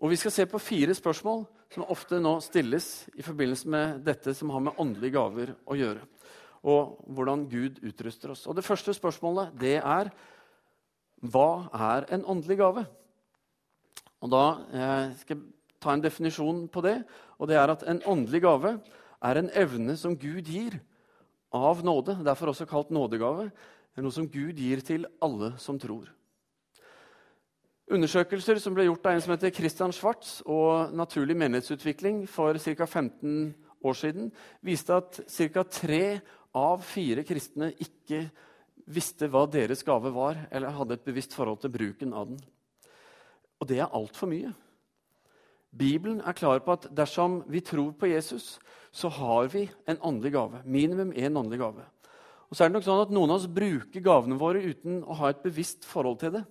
Og 0.00 0.10
Vi 0.10 0.16
skal 0.16 0.32
se 0.32 0.46
på 0.48 0.58
fire 0.62 0.94
spørsmål 0.96 1.44
som 1.74 1.88
ofte 1.92 2.20
nå 2.22 2.38
stilles 2.42 3.08
i 3.18 3.22
forbindelse 3.22 3.68
med 3.68 4.00
dette 4.06 4.32
som 4.34 4.50
har 4.50 4.62
med 4.64 4.78
åndelige 4.80 5.14
gaver 5.18 5.52
å 5.66 5.76
gjøre. 5.76 6.06
Og 6.70 6.96
hvordan 7.14 7.46
Gud 7.50 7.82
utruster 7.82 8.32
oss. 8.32 8.46
Og 8.46 8.56
Det 8.56 8.64
første 8.64 8.94
spørsmålet 8.94 9.52
det 9.60 9.76
er 9.76 10.10
hva 11.20 11.68
er 11.74 12.06
en 12.14 12.24
åndelig 12.24 12.56
gave? 12.56 12.86
Og 14.20 14.30
Da 14.30 14.44
eh, 14.72 15.16
skal 15.20 15.36
jeg 15.36 15.44
ta 15.80 15.92
en 15.92 16.02
definisjon 16.02 16.68
på 16.68 16.80
det. 16.80 17.04
og 17.38 17.48
det 17.48 17.56
er 17.56 17.70
at 17.70 17.82
En 17.82 18.02
åndelig 18.06 18.42
gave 18.42 18.80
er 19.22 19.34
en 19.34 19.50
evne 19.52 19.96
som 19.96 20.16
Gud 20.16 20.44
gir 20.48 20.80
av 21.52 21.84
nåde. 21.84 22.16
Derfor 22.24 22.52
også 22.52 22.68
kalt 22.70 22.90
nådegave. 22.94 23.50
Er 23.96 24.04
noe 24.04 24.14
som 24.14 24.28
Gud 24.30 24.58
gir 24.58 24.82
til 24.86 25.06
alle 25.22 25.54
som 25.58 25.78
tror. 25.80 26.08
Undersøkelser 27.90 28.60
som 28.62 28.76
ble 28.76 28.86
gjort 28.86 29.08
av 29.08 29.16
en 29.16 29.24
som 29.24 29.32
heter 29.34 29.50
Christian 29.50 29.92
Schwartz 29.94 30.38
og 30.46 30.92
Naturlig 30.94 31.34
menighetsutvikling 31.34 32.22
for 32.30 32.54
ca. 32.54 32.86
15 32.86 33.50
år 33.82 33.96
siden, 33.98 34.30
viste 34.62 34.94
at 34.94 35.18
ca. 35.26 35.64
tre 35.64 36.20
av 36.54 36.84
fire 36.86 37.24
kristne 37.26 37.72
ikke 37.82 38.28
visste 38.90 39.26
hva 39.30 39.42
deres 39.50 39.82
gave 39.86 40.12
var, 40.14 40.38
eller 40.50 40.74
hadde 40.74 40.98
et 40.98 41.06
bevisst 41.06 41.34
forhold 41.34 41.62
til 41.62 41.72
bruken 41.74 42.14
av 42.14 42.30
den. 42.30 42.40
Og 43.60 43.68
det 43.68 43.80
er 43.80 43.90
altfor 43.90 44.30
mye. 44.30 44.52
Bibelen 45.70 46.20
er 46.26 46.34
klar 46.34 46.62
på 46.64 46.74
at 46.74 46.88
dersom 46.94 47.40
vi 47.50 47.60
tror 47.62 47.92
på 47.98 48.10
Jesus, 48.10 48.58
så 48.90 49.08
har 49.08 49.48
vi 49.52 49.68
en 49.86 50.00
åndelig 50.02 50.32
gave. 50.34 50.62
Minimum 50.64 51.12
én 51.12 51.36
åndelig 51.36 51.60
gave. 51.62 51.84
Og 52.50 52.56
så 52.56 52.64
er 52.64 52.70
det 52.70 52.78
nok 52.78 52.86
sånn 52.86 53.04
at 53.04 53.12
Noen 53.14 53.30
av 53.30 53.38
oss 53.38 53.46
bruker 53.46 54.02
gavene 54.02 54.38
våre 54.38 54.62
uten 54.64 55.04
å 55.06 55.16
ha 55.20 55.30
et 55.30 55.42
bevisst 55.44 55.86
forhold 55.86 56.18
til 56.22 56.34
det. 56.34 56.42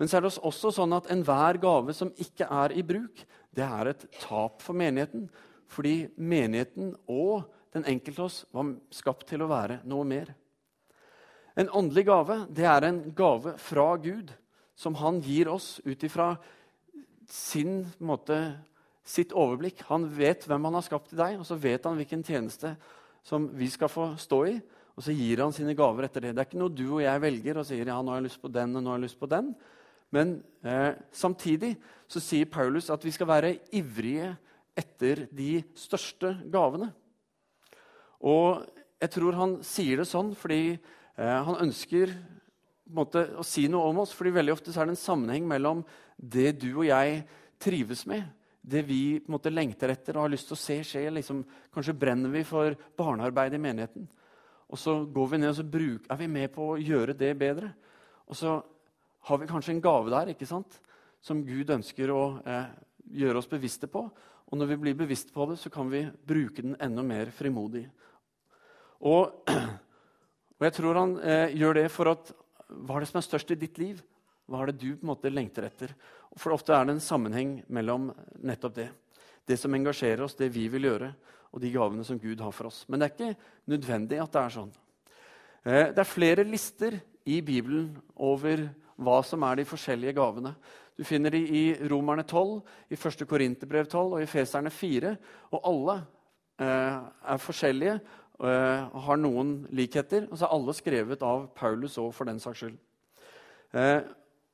Men 0.00 0.10
så 0.10 0.18
er 0.18 0.24
det 0.24 0.32
også 0.42 0.72
sånn 0.74 0.96
at 0.96 1.06
enhver 1.12 1.60
gave 1.62 1.94
som 1.94 2.10
ikke 2.18 2.48
er 2.50 2.74
i 2.74 2.82
bruk, 2.82 3.22
det 3.54 3.62
er 3.62 3.92
et 3.92 4.06
tap 4.24 4.64
for 4.64 4.74
menigheten. 4.74 5.28
Fordi 5.70 6.08
menigheten 6.18 6.96
og 7.06 7.44
den 7.72 7.86
enkelte 7.88 8.26
oss 8.26 8.42
var 8.52 8.74
skapt 8.92 9.28
til 9.30 9.44
å 9.44 9.50
være 9.52 9.80
noe 9.88 10.04
mer. 10.08 10.32
En 11.54 11.70
åndelig 11.70 12.06
gave 12.08 12.38
det 12.50 12.66
er 12.66 12.88
en 12.88 13.00
gave 13.14 13.54
fra 13.60 13.92
Gud 14.00 14.32
som 14.74 14.96
han 14.98 15.20
gir 15.22 15.52
oss 15.52 15.76
ut 15.84 16.02
ifra 16.02 16.32
sin 17.28 17.84
måte, 18.02 18.56
sitt 19.04 19.34
overblikk. 19.34 19.82
Han 19.88 20.06
vet 20.14 20.46
hvem 20.46 20.68
han 20.68 20.78
har 20.78 20.86
skapt 20.86 21.14
i 21.14 21.18
deg, 21.18 21.38
og 21.40 21.46
så 21.48 21.58
vet 21.58 21.84
han 21.88 21.98
hvilken 21.98 22.24
tjeneste 22.26 22.74
som 23.26 23.48
vi 23.56 23.68
skal 23.70 23.90
få 23.90 24.12
stå 24.20 24.40
i. 24.50 24.56
Og 24.92 25.06
så 25.06 25.14
gir 25.16 25.40
han 25.40 25.54
sine 25.56 25.74
gaver 25.76 26.06
etter 26.06 26.26
det. 26.26 26.34
Det 26.36 26.42
er 26.42 26.48
ikke 26.50 26.60
noe 26.60 26.74
du 26.74 26.86
og 26.98 27.04
jeg 27.04 27.22
velger 27.22 27.60
og 27.60 27.68
sier 27.68 27.88
ja, 27.88 28.00
nå 28.02 28.12
har 28.12 28.20
jeg 28.20 28.28
lyst 28.28 28.42
på 28.42 28.52
den 28.52 28.76
og 28.76 28.84
nå 28.84 28.92
har 28.92 29.00
jeg 29.00 29.06
lyst 29.06 29.20
på 29.20 29.30
den. 29.30 29.52
Men 30.12 30.34
eh, 30.68 30.92
samtidig 31.16 31.72
så 32.10 32.20
sier 32.20 32.50
Paulus 32.52 32.90
at 32.92 33.04
vi 33.04 33.14
skal 33.14 33.30
være 33.30 33.54
ivrige 33.72 34.34
etter 34.76 35.26
de 35.32 35.62
største 35.78 36.34
gavene. 36.52 36.90
Og 38.20 38.62
jeg 39.02 39.10
tror 39.16 39.38
han 39.38 39.56
sier 39.66 40.02
det 40.02 40.08
sånn 40.10 40.34
fordi 40.38 40.76
eh, 40.76 41.40
han 41.48 41.58
ønsker 41.64 42.12
måte, 42.92 43.24
å 43.40 43.44
si 43.46 43.64
noe 43.72 43.88
om 43.90 44.02
oss. 44.04 44.12
fordi 44.12 44.34
veldig 44.36 44.54
ofte 44.54 44.74
er 44.76 44.86
det 44.86 44.96
en 44.96 45.00
sammenheng 45.00 45.48
mellom 45.48 45.82
det 46.16 46.52
du 46.60 46.70
og 46.74 46.86
jeg 46.86 47.22
trives 47.62 48.04
med, 48.06 48.26
det 48.62 48.84
vi 48.86 49.18
på 49.18 49.30
en 49.30 49.36
måte 49.36 49.50
lengter 49.50 49.90
etter 49.90 50.16
og 50.16 50.26
har 50.26 50.32
lyst 50.32 50.48
til 50.50 50.56
å 50.56 50.62
se 50.62 50.78
skje. 50.86 51.04
Liksom, 51.18 51.42
kanskje 51.74 51.96
brenner 51.98 52.30
vi 52.32 52.44
for 52.46 52.76
barnearbeid 52.98 53.56
i 53.58 53.62
menigheten. 53.62 54.06
Og 54.72 54.80
så 54.80 54.94
går 55.04 55.32
vi 55.32 55.40
ned 55.42 55.52
og 55.52 55.58
så 55.58 55.66
bruk, 55.68 56.06
er 56.08 56.20
vi 56.20 56.30
med 56.30 56.52
på 56.54 56.70
å 56.72 56.78
gjøre 56.80 57.16
det 57.18 57.34
bedre. 57.40 57.72
Og 58.30 58.38
så 58.38 58.54
har 59.28 59.38
vi 59.38 59.50
kanskje 59.50 59.74
en 59.74 59.84
gave 59.84 60.12
der 60.14 60.32
ikke 60.32 60.48
sant? 60.48 60.80
som 61.22 61.44
Gud 61.46 61.70
ønsker 61.70 62.10
å 62.10 62.22
eh, 62.42 62.70
gjøre 63.22 63.38
oss 63.38 63.50
bevisste 63.50 63.86
på. 63.90 64.00
Og 64.50 64.58
når 64.58 64.72
vi 64.72 64.78
blir 64.82 64.96
bevisst 64.98 65.30
på 65.34 65.46
det, 65.48 65.54
så 65.60 65.70
kan 65.70 65.86
vi 65.90 66.02
bruke 66.26 66.64
den 66.64 66.74
enda 66.82 67.04
mer 67.06 67.30
frimodig. 67.34 67.84
Og, 69.06 69.52
og 70.58 70.66
jeg 70.66 70.74
tror 70.78 70.98
han 70.98 71.14
eh, 71.22 71.54
gjør 71.54 71.78
det 71.78 71.86
for 71.94 72.10
at 72.10 72.32
hva 72.72 72.96
er 72.96 73.04
det 73.04 73.12
som 73.12 73.20
er 73.20 73.28
størst 73.28 73.54
i 73.54 73.60
ditt 73.60 73.78
liv? 73.78 74.02
Hva 74.50 74.62
er 74.62 74.72
det 74.72 74.80
du 74.82 74.90
på 74.96 75.06
en 75.06 75.12
måte 75.12 75.30
lengter 75.32 75.66
etter? 75.68 75.94
For 76.38 76.54
Ofte 76.54 76.74
er 76.74 76.86
det 76.88 76.96
en 76.96 77.04
sammenheng 77.04 77.56
mellom 77.72 78.10
nettopp 78.42 78.74
det. 78.76 78.88
Det 79.46 79.58
som 79.58 79.74
engasjerer 79.74 80.24
oss, 80.24 80.36
det 80.38 80.50
vi 80.54 80.68
vil 80.72 80.88
gjøre, 80.88 81.10
og 81.52 81.60
de 81.60 81.72
gavene 81.74 82.04
som 82.06 82.20
Gud 82.20 82.40
har 82.40 82.54
for 82.54 82.70
oss. 82.70 82.82
Men 82.88 83.00
det 83.00 83.08
er 83.08 83.14
ikke 83.16 83.50
nødvendig 83.72 84.20
at 84.22 84.32
det 84.32 84.42
er 84.42 84.54
sånn. 84.54 84.70
Eh, 85.64 85.88
det 85.92 86.00
er 86.02 86.08
flere 86.08 86.46
lister 86.48 86.96
i 87.28 87.40
Bibelen 87.44 87.92
over 88.16 88.64
hva 89.02 89.18
som 89.26 89.44
er 89.46 89.60
de 89.60 89.68
forskjellige 89.68 90.16
gavene. 90.16 90.54
Du 90.98 91.04
finner 91.06 91.34
de 91.34 91.42
i 91.42 91.62
Romerne 91.90 92.24
12, 92.24 92.58
i 92.92 92.96
1. 92.98 93.26
Korinterbrev 93.28 93.86
12 93.88 94.00
og 94.16 94.22
i 94.22 94.30
Feserne 94.30 94.72
4. 94.72 95.14
Og 95.52 95.68
alle 95.70 96.00
eh, 96.62 96.98
er 97.34 97.46
forskjellige 97.46 98.00
og 98.42 98.96
har 99.04 99.18
noen 99.20 99.52
likheter. 99.70 100.24
Og 100.26 100.38
så 100.38 100.48
er 100.48 100.54
alle 100.56 100.72
skrevet 100.74 101.20
av 101.22 101.44
Paulus 101.54 101.94
òg, 102.00 102.08
for 102.16 102.26
den 102.26 102.40
saks 102.42 102.64
skyld. 102.64 102.80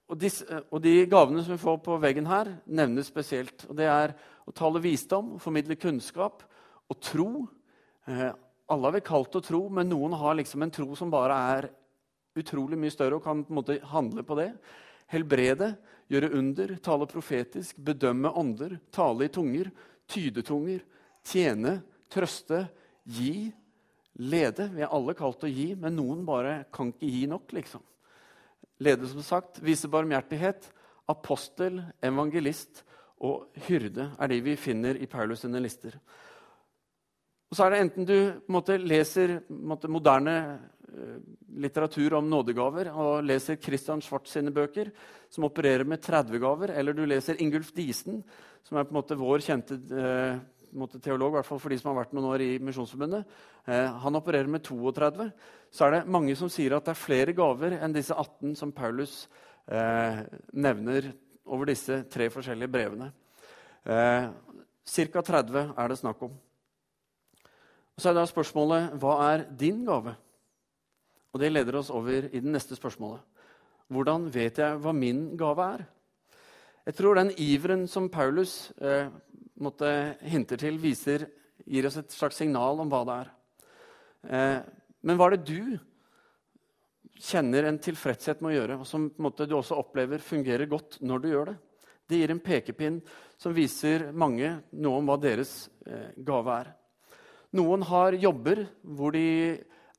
Og, 0.08 0.16
disse, 0.20 0.46
uh, 0.48 0.64
og, 0.72 0.80
de 0.84 1.02
gavene 1.10 1.44
som 1.44 1.54
vi 1.54 1.62
får 1.62 1.80
på 1.84 1.98
veggen 2.02 2.28
her, 2.28 2.54
nevnes 2.64 3.10
spesielt. 3.10 3.66
Og 3.68 3.76
det 3.78 3.88
er 3.92 4.14
å 4.48 4.54
tale 4.56 4.82
visdom, 4.82 5.36
formidle 5.42 5.76
kunnskap 5.76 6.44
og 6.88 7.00
tro. 7.04 7.30
alle 8.08 8.88
har 8.88 8.94
vi 8.94 9.04
kalt 9.04 9.36
å 9.36 9.44
tro, 9.44 9.66
men 9.68 9.90
noen 9.90 10.14
har 10.16 10.38
liksom 10.38 10.62
en 10.64 10.72
tro 10.72 10.94
som 10.96 11.10
bare 11.12 11.36
er 11.58 11.68
utrolig 12.38 12.78
mye 12.80 12.92
større 12.92 13.18
og 13.18 13.24
kan 13.24 13.42
på 13.44 13.52
en 13.52 13.58
måte 13.58 13.76
handle 13.90 14.24
på 14.24 14.36
det. 14.38 14.48
Helbrede, 15.12 15.74
gjøre 16.08 16.32
under, 16.38 16.74
tale 16.84 17.08
profetisk, 17.08 17.76
bedømme 17.76 18.32
ånder, 18.32 18.78
tale 18.94 19.28
i 19.28 19.32
tunger, 19.32 19.70
tyde 20.08 20.44
tunger, 20.46 20.80
tjene, 21.28 21.78
trøste, 22.12 22.66
gi, 23.04 23.50
Lede. 24.18 24.64
Vi 24.74 24.82
er 24.82 24.90
alle 24.90 25.14
kalt 25.14 25.44
å 25.46 25.50
gi, 25.50 25.68
men 25.78 25.94
noen 25.94 26.24
bare 26.26 26.64
kan 26.74 26.88
ikke 26.90 27.06
gi 27.06 27.26
nok. 27.30 27.52
liksom. 27.54 27.82
Lede, 28.78 29.08
som 29.10 29.24
sagt, 29.26 29.62
viser 29.64 29.90
barmhjertighet. 29.90 30.70
Apostel, 31.08 31.80
evangelist 32.04 32.84
og 33.24 33.48
hyrde 33.66 34.10
er 34.14 34.30
de 34.30 34.40
vi 34.44 34.54
finner 34.60 34.98
i 35.00 35.08
Paulus 35.10 35.42
sine 35.42 35.60
lister. 35.62 35.96
Og 37.48 37.56
så 37.56 37.64
er 37.64 37.72
det 37.72 37.80
Enten 37.80 38.06
du 38.06 38.18
måte, 38.52 38.76
leser 38.76 39.38
måte, 39.48 39.88
moderne 39.88 40.34
uh, 40.92 41.16
litteratur 41.64 42.18
om 42.18 42.28
nådegaver 42.28 42.90
og 42.92 43.24
leser 43.24 43.56
Christian 43.62 44.04
Schwartz 44.04 44.36
sine 44.36 44.52
bøker, 44.54 44.92
som 45.32 45.48
opererer 45.48 45.88
med 45.88 46.02
30 46.04 46.42
gaver, 46.44 46.74
eller 46.76 46.92
du 46.92 47.06
leser 47.08 47.40
Ingulf 47.40 47.72
Diesen, 47.72 48.20
som 48.62 48.76
er 48.76 48.84
på 48.84 48.92
en 48.92 49.00
måte 49.00 49.18
vår 49.18 49.46
kjente 49.48 49.80
uh, 49.96 50.36
måte, 50.76 51.00
teolog, 51.02 51.32
i 51.32 51.38
hvert 51.38 51.48
fall 51.48 51.60
for 51.62 51.72
de 51.72 51.78
som 51.80 51.90
har 51.92 52.00
vært 52.02 52.14
noen 52.16 52.28
år 52.30 52.44
i 52.44 52.50
Misjonsforbundet. 52.64 53.28
Eh, 53.66 53.98
han 54.02 54.18
opererer 54.18 54.50
med 54.50 54.64
32. 54.66 55.28
Så 55.70 55.86
er 55.86 55.94
det 55.94 56.02
mange 56.10 56.34
som 56.38 56.50
sier 56.52 56.76
at 56.76 56.86
det 56.86 56.94
er 56.94 57.00
flere 57.00 57.34
gaver 57.36 57.78
enn 57.78 57.94
disse 57.94 58.16
18 58.16 58.56
som 58.58 58.74
Paulus 58.74 59.22
eh, 59.66 60.22
nevner 60.52 61.10
over 61.48 61.70
disse 61.70 62.02
tre 62.12 62.28
forskjellige 62.32 62.72
brevene. 62.72 63.10
Eh, 63.88 64.28
Ca. 64.88 65.20
30 65.22 65.74
er 65.76 65.90
det 65.90 65.98
snakk 66.00 66.22
om. 66.24 66.32
Og 67.98 68.02
Så 68.02 68.10
er 68.10 68.16
da 68.16 68.24
spørsmålet 68.28 68.94
hva 69.00 69.18
er 69.32 69.44
din 69.58 69.84
gave? 69.84 70.14
Og 71.34 71.40
Det 71.40 71.52
leder 71.52 71.76
oss 71.76 71.90
over 71.90 72.28
i 72.32 72.40
det 72.40 72.48
neste 72.48 72.76
spørsmålet. 72.76 73.20
Hvordan 73.88 74.28
vet 74.32 74.58
jeg 74.60 74.80
hva 74.80 74.92
min 74.92 75.36
gave 75.36 75.64
er? 75.64 75.84
Jeg 76.88 76.96
tror 76.96 77.18
den 77.18 77.34
iveren 77.36 77.82
som 77.84 78.06
Paulus 78.08 78.70
eh, 78.80 79.10
måtte 79.60 79.90
hinter 80.24 80.56
til, 80.56 80.78
viser, 80.80 81.26
gir 81.68 81.84
oss 81.84 81.98
et 82.00 82.14
slags 82.16 82.38
signal 82.40 82.80
om 82.80 82.88
hva 82.88 83.00
det 83.04 83.16
er. 83.18 83.32
Eh, 84.24 84.60
men 85.04 85.18
hva 85.20 85.26
er 85.28 85.36
det 85.36 85.50
du 85.50 85.76
kjenner 87.20 87.68
en 87.68 87.80
tilfredshet 87.84 88.40
med 88.40 88.54
å 88.54 88.56
gjøre, 88.56 88.78
og 88.80 88.88
som 88.88 89.04
måte, 89.20 89.44
du 89.44 89.52
også 89.58 89.76
opplever 89.82 90.24
fungerer 90.24 90.70
godt 90.70 90.96
når 91.04 91.20
du 91.20 91.28
gjør 91.28 91.50
det? 91.50 91.56
Det 92.08 92.22
gir 92.22 92.32
en 92.32 92.40
pekepinn 92.46 92.98
som 93.36 93.52
viser 93.52 94.06
mange 94.16 94.54
noe 94.80 95.02
om 95.02 95.12
hva 95.12 95.18
deres 95.20 95.52
eh, 95.84 96.16
gave 96.24 96.56
er. 96.56 96.72
Noen 97.60 97.84
har 97.90 98.16
jobber 98.16 98.64
hvor 98.80 99.12
de 99.12 99.28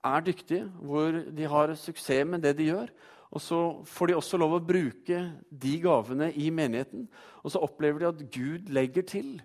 er 0.09 0.25
dyktige, 0.25 0.65
hvor 0.81 1.21
de 1.21 1.53
har 1.53 1.77
suksess 1.77 2.25
med 2.33 2.41
det 2.41 2.57
de 2.57 2.71
gjør. 2.71 2.89
Og 3.29 3.41
så 3.41 3.59
får 3.85 4.09
de 4.09 4.17
også 4.17 4.39
lov 4.41 4.55
å 4.57 4.65
bruke 4.65 5.19
de 5.49 5.73
gavene 5.83 6.31
i 6.33 6.49
menigheten. 6.49 7.05
Og 7.43 7.53
så 7.53 7.61
opplever 7.61 8.01
de 8.01 8.09
at 8.09 8.23
Gud 8.33 8.71
legger 8.73 9.05
til. 9.05 9.35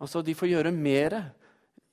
Altså 0.00 0.20
De 0.24 0.36
får 0.36 0.52
gjøre 0.52 0.74
mer 0.76 1.16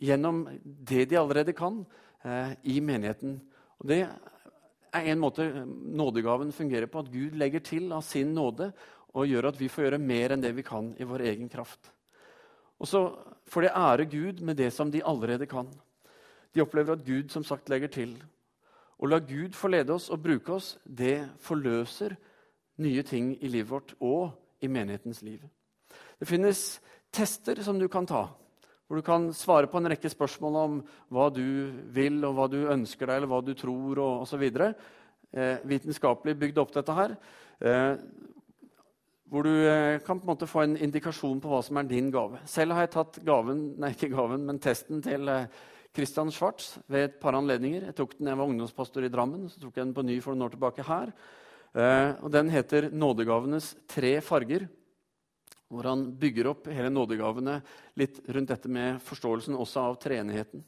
gjennom 0.03 0.43
det 0.63 1.07
de 1.09 1.19
allerede 1.19 1.55
kan, 1.55 1.85
eh, 2.23 2.53
i 2.63 2.79
menigheten. 2.79 3.39
Og 3.79 3.87
Det 3.87 4.01
er 4.93 5.07
en 5.07 5.19
måte 5.19 5.65
nådegaven 5.65 6.51
fungerer 6.51 6.87
på. 6.87 6.99
At 6.99 7.11
Gud 7.11 7.35
legger 7.35 7.59
til 7.59 7.91
av 7.93 8.01
sin 8.01 8.33
nåde 8.33 8.73
og 9.13 9.27
gjør 9.27 9.47
at 9.47 9.59
vi 9.59 9.69
får 9.69 9.85
gjøre 9.85 10.03
mer 10.03 10.31
enn 10.31 10.41
det 10.41 10.53
vi 10.55 10.63
kan 10.63 10.95
i 10.99 11.03
vår 11.03 11.21
egen 11.31 11.49
kraft. 11.49 11.91
Og 12.79 12.87
så 12.87 13.01
får 13.49 13.61
de 13.61 13.73
ære 13.73 14.05
Gud 14.05 14.41
med 14.41 14.57
det 14.57 14.73
som 14.73 14.91
de 14.91 15.01
allerede 15.01 15.47
kan. 15.47 15.67
De 16.53 16.61
opplever 16.61 16.93
at 16.93 17.05
Gud 17.05 17.31
som 17.31 17.43
sagt 17.43 17.69
legger 17.69 17.87
til. 17.87 18.17
Å 18.97 19.09
la 19.09 19.19
Gud 19.21 19.53
få 19.55 19.69
lede 19.69 19.93
oss 19.93 20.09
og 20.09 20.23
bruke 20.23 20.55
oss, 20.55 20.75
det 20.83 21.27
forløser 21.45 22.15
nye 22.81 23.03
ting 23.05 23.35
i 23.37 23.49
livet 23.49 23.69
vårt 23.69 23.93
og 24.01 24.31
i 24.61 24.69
menighetens 24.71 25.21
liv. 25.25 25.43
Det 26.17 26.25
finnes 26.29 26.61
tester 27.13 27.61
som 27.65 27.77
du 27.77 27.87
kan 27.89 28.07
ta, 28.09 28.25
hvor 28.87 28.97
du 28.97 29.05
kan 29.05 29.29
svare 29.35 29.69
på 29.69 29.77
en 29.77 29.91
rekke 29.91 30.09
spørsmål 30.09 30.57
om 30.63 30.79
hva 31.13 31.27
du 31.33 31.43
vil, 31.93 32.23
og 32.25 32.37
hva 32.37 32.47
du 32.49 32.59
ønsker 32.73 33.05
deg, 33.05 33.19
eller 33.19 33.31
hva 33.31 33.41
du 33.45 33.53
tror, 33.57 34.01
og 34.01 34.23
osv. 34.25 34.45
Eh, 34.47 35.67
vitenskapelig 35.67 36.37
bygd 36.39 36.61
opp 36.63 36.73
dette 36.73 36.95
her. 36.97 37.17
Eh, 37.59 37.93
hvor 39.27 39.43
du 39.43 39.51
eh, 39.51 39.99
kan 40.05 40.19
på 40.19 40.23
en 40.23 40.31
måte 40.31 40.47
få 40.47 40.63
en 40.63 40.77
indikasjon 40.77 41.41
på 41.43 41.51
hva 41.51 41.59
som 41.65 41.77
er 41.77 41.89
din 41.89 42.11
gave. 42.13 42.39
Selv 42.47 42.77
har 42.77 42.85
jeg 42.85 42.93
tatt 42.95 43.19
gaven, 43.27 43.73
nei, 43.81 43.91
ikke 43.95 44.13
gaven, 44.13 44.45
men 44.47 44.61
testen 44.63 45.03
til 45.03 45.27
eh, 45.31 45.49
Christian 45.97 46.29
Schwartz 46.29 46.75
ved 46.85 47.07
et 47.07 47.19
par 47.21 47.33
anledninger. 47.33 47.87
Jeg 47.87 47.95
tok 47.97 48.13
den 48.19 48.29
jeg 48.29 48.37
var 48.37 48.51
ungdomspastor 48.51 49.07
i 49.07 49.09
Drammen. 49.09 49.47
Så 49.49 49.57
tok 49.57 49.73
jeg 49.73 49.87
den 49.87 49.95
på 49.97 50.05
ny 50.05 50.19
for 50.21 50.35
noen 50.35 50.45
år 50.45 50.53
tilbake 50.53 50.85
her. 50.85 51.09
Eh, 51.73 52.11
og 52.21 52.29
Den 52.31 52.49
heter 52.49 52.91
'Nådegavenes 52.91 53.75
tre 53.87 54.21
farger', 54.21 54.69
hvor 55.69 55.83
han 55.83 56.11
bygger 56.13 56.47
opp 56.47 56.67
hele 56.67 56.89
nådegavene 56.89 57.61
litt 57.97 58.21
rundt 58.29 58.49
dette 58.49 58.69
med 58.69 59.01
forståelsen 59.01 59.57
også 59.57 59.77
av 59.77 59.99
treenigheten. 59.99 60.63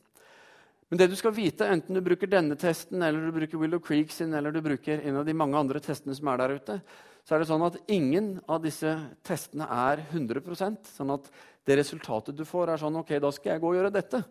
Men 0.90 0.98
det 0.98 1.10
du 1.10 1.16
skal 1.16 1.32
vite, 1.32 1.68
enten 1.70 1.94
du 1.94 2.02
bruker 2.02 2.28
denne 2.28 2.58
testen, 2.58 3.02
eller 3.02 3.22
du 3.22 3.32
bruker 3.32 3.58
Willow 3.58 3.80
Creek 3.80 4.12
sin, 4.12 4.34
eller 4.34 4.52
du 4.52 4.62
bruker 4.62 5.00
en 5.06 5.18
av 5.18 5.26
de 5.26 5.34
mange 5.34 5.56
andre 5.56 5.80
testene 5.80 6.16
som 6.16 6.28
er 6.28 6.38
der 6.38 6.56
ute, 6.56 6.82
så 7.24 7.36
er 7.36 7.40
det 7.40 7.48
sånn 7.48 7.66
at 7.66 7.78
ingen 7.88 8.42
av 8.50 8.64
disse 8.64 8.98
testene 9.24 9.68
er 9.70 10.02
100% 10.12 10.86
Sånn 10.86 11.12
at 11.12 11.30
det 11.64 11.78
resultatet 11.78 12.36
du 12.36 12.44
får, 12.44 12.70
er 12.70 12.78
sånn 12.78 12.96
Ok, 12.96 13.20
da 13.22 13.30
skal 13.32 13.54
jeg 13.54 13.62
gå 13.62 13.68
og 13.68 13.76
gjøre 13.76 13.94
dette 13.94 14.24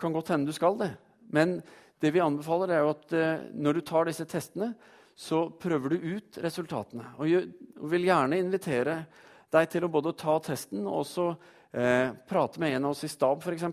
kan 0.00 0.14
godt 0.14 0.32
hende 0.34 0.50
du 0.50 0.56
skal 0.56 0.78
det. 0.80 0.90
Men 1.30 1.58
det 2.00 2.10
vi 2.14 2.22
anbefaler, 2.24 2.72
er 2.72 2.84
jo 2.84 2.94
at 2.94 3.12
eh, 3.16 3.46
når 3.54 3.76
du 3.76 3.82
tar 3.86 4.08
disse 4.08 4.26
testene, 4.28 4.72
så 5.20 5.50
prøver 5.52 5.92
du 5.92 6.16
ut 6.16 6.38
resultatene. 6.40 7.12
Og 7.20 7.88
vil 7.92 8.06
gjerne 8.08 8.38
invitere 8.40 9.02
deg 9.52 9.68
til 9.68 9.84
å 9.84 9.92
både 9.92 10.14
ta 10.18 10.38
testen 10.44 10.86
og 10.86 11.02
også 11.02 11.26
eh, 11.76 12.12
prate 12.28 12.62
med 12.62 12.76
en 12.76 12.88
av 12.88 12.94
oss 12.94 13.04
i 13.04 13.10
stab, 13.10 13.42
f.eks. 13.44 13.66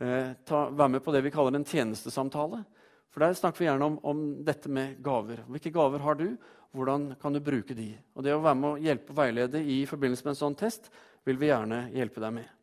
Eh, 0.00 0.30
være 0.48 0.92
med 0.94 1.04
på 1.04 1.12
det 1.12 1.20
vi 1.26 1.32
kaller 1.34 1.58
en 1.58 1.66
tjenestesamtale. 1.68 2.62
For 3.10 3.24
Der 3.24 3.36
snakker 3.36 3.60
vi 3.60 3.68
gjerne 3.68 3.90
om, 3.90 3.98
om, 4.06 4.22
dette 4.46 4.70
med 4.72 5.02
gaver. 5.04 5.42
Hvilke 5.50 5.74
gaver 5.74 6.06
har 6.06 6.16
du? 6.16 6.30
Hvordan 6.72 7.10
kan 7.20 7.34
du 7.34 7.42
bruke 7.42 7.74
de? 7.74 7.90
Og 8.14 8.24
Det 8.24 8.32
å 8.32 8.42
være 8.44 8.58
med 8.62 8.70
å 8.70 8.80
hjelpe 8.80 9.12
og 9.12 9.18
veilede 9.18 9.60
i 9.60 9.82
forbindelse 9.90 10.24
med 10.24 10.36
en 10.36 10.42
sånn 10.44 10.58
test 10.58 10.88
vil 11.26 11.40
vi 11.40 11.50
gjerne 11.50 11.88
hjelpe 11.92 12.22
deg 12.22 12.36
med. 12.38 12.59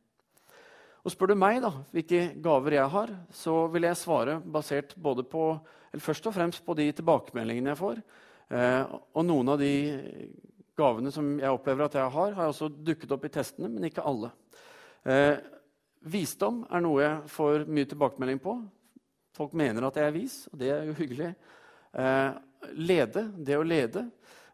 Og 1.05 1.13
spør 1.13 1.31
du 1.31 1.37
meg 1.39 1.61
da, 1.63 1.71
hvilke 1.93 2.21
gaver 2.43 2.77
jeg 2.77 2.93
har, 2.93 3.13
så 3.33 3.55
vil 3.71 3.87
jeg 3.87 3.99
svare 3.99 4.39
basert 4.41 4.95
både 4.99 5.23
på, 5.27 5.49
eller 5.91 6.03
først 6.03 6.29
og 6.29 6.35
fremst 6.35 6.65
på 6.65 6.75
de 6.77 6.89
tilbakemeldingene 6.97 7.71
jeg 7.73 7.79
får. 7.79 8.01
Eh, 8.47 8.95
og 9.13 9.27
noen 9.27 9.53
av 9.53 9.61
de 9.61 9.73
gavene 10.77 11.11
som 11.13 11.29
jeg 11.39 11.53
opplever 11.53 11.87
at 11.87 11.97
jeg 11.97 12.13
har, 12.13 12.33
har 12.37 12.51
også 12.51 12.69
dukket 12.69 13.13
opp 13.15 13.27
i 13.27 13.33
testene, 13.33 13.69
men 13.71 13.87
ikke 13.89 14.05
alle. 14.05 14.31
Eh, 15.07 15.37
visdom 16.07 16.63
er 16.69 16.83
noe 16.83 17.03
jeg 17.03 17.31
får 17.33 17.69
mye 17.71 17.89
tilbakemelding 17.89 18.41
på. 18.43 18.57
Folk 19.37 19.55
mener 19.57 19.87
at 19.87 19.97
jeg 19.99 20.09
er 20.09 20.15
vis, 20.15 20.37
og 20.51 20.59
det 20.61 20.73
er 20.73 20.89
jo 20.89 20.97
hyggelig. 20.97 21.31
Eh, 21.97 22.29
lede, 22.77 23.27
det 23.37 23.57
å 23.57 23.65
lede. 23.65 24.07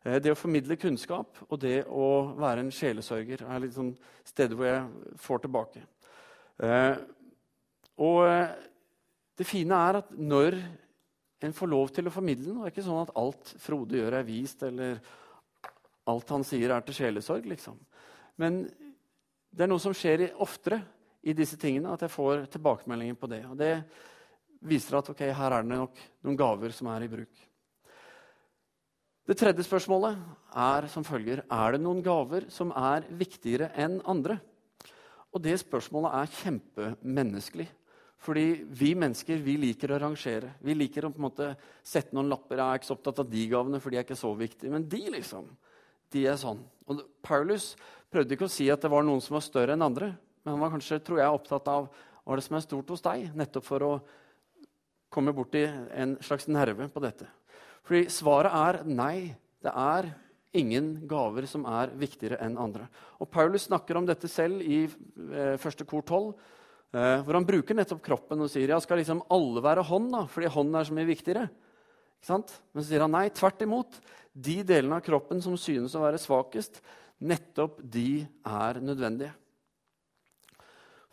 Eh, 0.04 0.20
det 0.24 0.34
å 0.34 0.38
formidle 0.38 0.78
kunnskap 0.80 1.40
og 1.48 1.60
det 1.64 1.84
å 1.88 2.36
være 2.40 2.66
en 2.66 2.74
sjelesørger 2.74 3.46
er 3.48 3.64
litt 3.64 3.76
sånn 3.76 3.94
steder 4.28 4.60
hvor 4.60 4.70
jeg 4.70 5.18
får 5.24 5.46
tilbake. 5.46 5.84
Eh, 6.62 6.96
og 8.04 8.20
eh, 8.28 8.54
det 9.38 9.48
fine 9.50 9.80
er 9.90 10.00
at 10.04 10.14
når 10.14 10.60
en 11.44 11.56
får 11.56 11.70
lov 11.70 11.92
til 11.92 12.08
å 12.08 12.14
formidle 12.14 12.54
og 12.54 12.64
Det 12.64 12.70
er 12.70 12.76
ikke 12.76 12.86
sånn 12.86 13.04
at 13.04 13.16
alt 13.20 13.54
Frode 13.60 14.00
gjør, 14.00 14.18
er 14.20 14.28
vist, 14.28 14.64
eller 14.64 15.00
alt 16.08 16.34
han 16.36 16.46
sier, 16.48 16.72
er 16.72 16.86
til 16.86 17.00
sjelesorg. 17.00 17.48
liksom. 17.50 17.80
Men 18.40 18.64
det 19.54 19.66
er 19.66 19.72
noe 19.72 19.82
som 19.82 19.96
skjer 19.96 20.30
oftere 20.42 20.82
i 21.24 21.36
disse 21.36 21.58
tingene, 21.60 21.94
at 21.94 22.04
jeg 22.04 22.12
får 22.12 22.48
tilbakemeldinger 22.54 23.18
på 23.20 23.30
det. 23.32 23.44
Og 23.48 23.58
det 23.60 23.74
viser 24.64 25.00
at 25.00 25.10
okay, 25.12 25.32
her 25.36 25.56
er 25.56 25.66
det 25.66 25.76
nok 25.76 26.00
noen 26.24 26.40
gaver 26.40 26.76
som 26.76 26.90
er 26.92 27.06
i 27.06 27.12
bruk. 27.12 27.44
Det 29.24 29.38
tredje 29.40 29.64
spørsmålet 29.64 30.18
er 30.60 30.88
som 30.92 31.06
følger 31.08 31.46
Er 31.48 31.72
det 31.72 31.80
noen 31.80 32.02
gaver 32.04 32.50
som 32.52 32.74
er 32.76 33.06
viktigere 33.08 33.70
enn 33.80 34.02
andre. 34.04 34.36
Og 35.34 35.42
det 35.42 35.56
spørsmålet 35.62 36.14
er 36.20 36.36
kjempemenneskelig. 36.40 37.68
Fordi 38.24 38.46
vi 38.80 38.94
mennesker 38.96 39.42
vi 39.44 39.58
liker 39.60 39.92
å 39.92 40.00
rangere. 40.00 40.54
Vi 40.64 40.76
liker 40.78 41.08
å 41.08 41.12
på 41.12 41.20
en 41.20 41.26
måte 41.26 41.50
sette 41.84 42.16
noen 42.16 42.30
lapper. 42.32 42.62
Jeg 42.62 42.64
er 42.64 42.80
ikke 42.80 42.88
så 42.88 42.96
opptatt 42.96 43.20
av 43.20 43.32
de 43.32 43.44
gavene, 43.52 43.82
for 43.84 43.92
de 43.92 44.00
er 44.00 44.06
ikke 44.06 44.20
så 44.20 44.32
viktige. 44.40 44.72
Men 44.72 44.86
de, 44.88 45.02
liksom, 45.18 45.50
de 46.14 46.24
er 46.32 46.40
sånn. 46.40 46.62
Og 46.88 47.04
Paulus 47.26 47.74
prøvde 48.14 48.38
ikke 48.38 48.48
å 48.48 48.54
si 48.54 48.70
at 48.72 48.86
det 48.86 48.92
var 48.94 49.04
noen 49.04 49.20
som 49.24 49.36
var 49.36 49.44
større 49.44 49.76
enn 49.76 49.84
andre. 49.84 50.14
Men 50.44 50.56
han 50.56 50.64
var 50.64 50.72
kanskje 50.76 51.02
tror 51.04 51.20
jeg, 51.20 51.36
opptatt 51.36 51.70
av 51.74 51.90
hva 52.24 52.40
det 52.40 52.46
som 52.46 52.56
er 52.56 52.64
stort 52.64 52.94
hos 52.94 53.04
deg, 53.04 53.28
nettopp 53.36 53.68
for 53.68 53.88
å 53.88 53.94
komme 55.14 55.34
borti 55.36 55.66
en 55.68 56.16
slags 56.24 56.48
nerve 56.48 56.88
på 56.94 57.04
dette. 57.04 57.28
Fordi 57.84 58.06
svaret 58.14 58.56
er 58.56 58.80
nei. 58.88 59.34
Det 59.64 59.72
er 59.72 60.10
ingen 60.54 60.96
gaver 61.10 61.48
som 61.50 61.66
er 61.70 61.92
viktigere 61.98 62.40
enn 62.46 62.58
andre. 62.62 62.88
Og 63.22 63.30
Paulus 63.34 63.68
snakker 63.68 63.98
om 63.98 64.08
dette 64.08 64.30
selv 64.32 64.62
i 64.62 64.84
eh, 64.86 65.56
første 65.62 65.86
kor 65.90 66.04
12, 66.06 66.32
eh, 66.94 67.20
hvor 67.26 67.38
han 67.40 67.48
bruker 67.48 67.78
nettopp 67.78 68.04
kroppen 68.06 68.46
og 68.46 68.52
sier 68.54 68.74
ja, 68.74 68.80
skal 68.84 69.02
liksom 69.02 69.24
alle 69.34 69.64
være 69.66 69.86
hånd, 69.90 70.12
da, 70.14 70.26
fordi 70.30 70.52
hånden 70.54 70.80
er 70.80 70.90
så 70.90 70.98
mye 70.98 71.10
viktigere. 71.10 71.48
Men 72.24 72.46
så 72.80 72.88
sier 72.88 73.04
han 73.04 73.16
nei, 73.16 73.28
tvert 73.36 73.64
imot. 73.66 73.98
De 74.34 74.62
delene 74.66 75.00
av 75.00 75.06
kroppen 75.06 75.42
som 75.44 75.58
synes 75.60 75.96
å 75.98 76.04
være 76.06 76.22
svakest, 76.22 76.80
nettopp 77.24 77.82
de 77.82 78.24
er 78.48 78.80
nødvendige. 78.84 79.34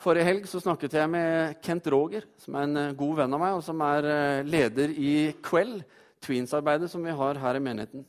Forrige 0.01 0.25
helg 0.25 0.47
så 0.49 0.63
snakket 0.63 0.95
jeg 0.97 1.11
med 1.13 1.59
Kent 1.65 1.89
Roger, 1.93 2.25
som 2.41 2.57
er 2.57 2.69
en 2.69 2.83
eh, 2.85 2.93
god 2.97 3.25
venn 3.25 3.37
av 3.37 3.43
meg, 3.43 3.57
og 3.57 3.65
som 3.65 3.81
er 3.85 4.45
leder 4.49 4.93
i 4.97 5.15
Quell, 5.45 5.81
Tweens-arbeidet 6.21 6.91
som 6.93 7.05
vi 7.05 7.17
har 7.17 7.41
her 7.41 7.57
i 7.57 7.65
menigheten. 7.65 8.05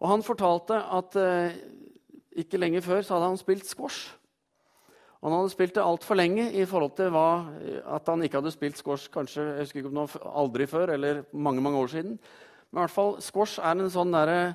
Og 0.00 0.08
han 0.08 0.24
fortalte 0.24 0.78
at 0.96 1.18
eh, 1.20 1.60
ikke 2.40 2.60
lenge 2.60 2.82
før 2.84 3.04
så 3.04 3.16
hadde 3.16 3.30
han 3.32 3.40
spilt 3.40 3.68
squash. 3.68 4.14
Og 5.20 5.28
han 5.28 5.36
hadde 5.36 5.52
spilt 5.52 5.74
det 5.76 5.84
altfor 5.84 6.16
lenge 6.16 6.46
i 6.56 6.64
forhold 6.64 6.94
til 6.96 7.10
hva, 7.12 7.28
at 7.92 8.06
han 8.08 8.22
ikke 8.24 8.40
hadde 8.40 8.54
spilt 8.54 8.78
squash 8.80 9.10
kanskje, 9.12 9.44
jeg 9.44 9.66
husker 9.66 9.82
ikke 9.82 9.90
om 9.90 9.98
det 10.00 10.20
aldri 10.30 10.68
før 10.70 10.94
eller 10.94 11.24
mange 11.32 11.60
mange 11.60 11.82
år 11.82 11.92
siden. 11.92 12.14
Men 12.70 12.80
i 12.80 12.84
hvert 12.86 12.94
fall, 12.94 13.18
squash 13.20 13.60
er 13.60 13.76
en 13.76 13.92
sånn 13.92 14.14
der 14.14 14.54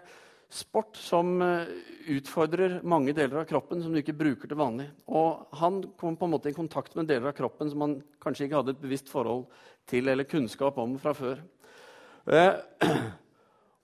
sport 0.56 0.98
som 0.98 1.42
eh, 1.44 1.70
utfordrer 2.16 2.80
mange 2.88 3.14
deler 3.18 3.42
av 3.42 3.50
kroppen 3.50 3.82
som 3.84 3.94
du 3.94 4.00
ikke 4.00 4.16
bruker 4.18 4.50
til 4.50 4.60
vanlig. 4.60 4.88
Og 5.06 5.46
han 5.60 5.82
kom 6.00 6.18
på 6.18 6.28
en 6.28 6.34
måte 6.36 6.52
i 6.52 6.58
kontakt 6.58 6.96
med 6.98 7.10
deler 7.10 7.32
av 7.32 7.38
kroppen 7.38 7.72
som 7.72 7.84
han 7.86 7.98
kanskje 8.24 8.48
ikke 8.48 8.62
hadde 8.62 8.76
et 8.76 8.84
bevisst 8.84 9.12
forhold 9.12 9.46
til 9.90 10.10
eller 10.10 10.30
kunnskap 10.30 10.78
om 10.82 10.98
fra 11.02 11.14
før. 11.18 11.42
Eh, 12.26 12.54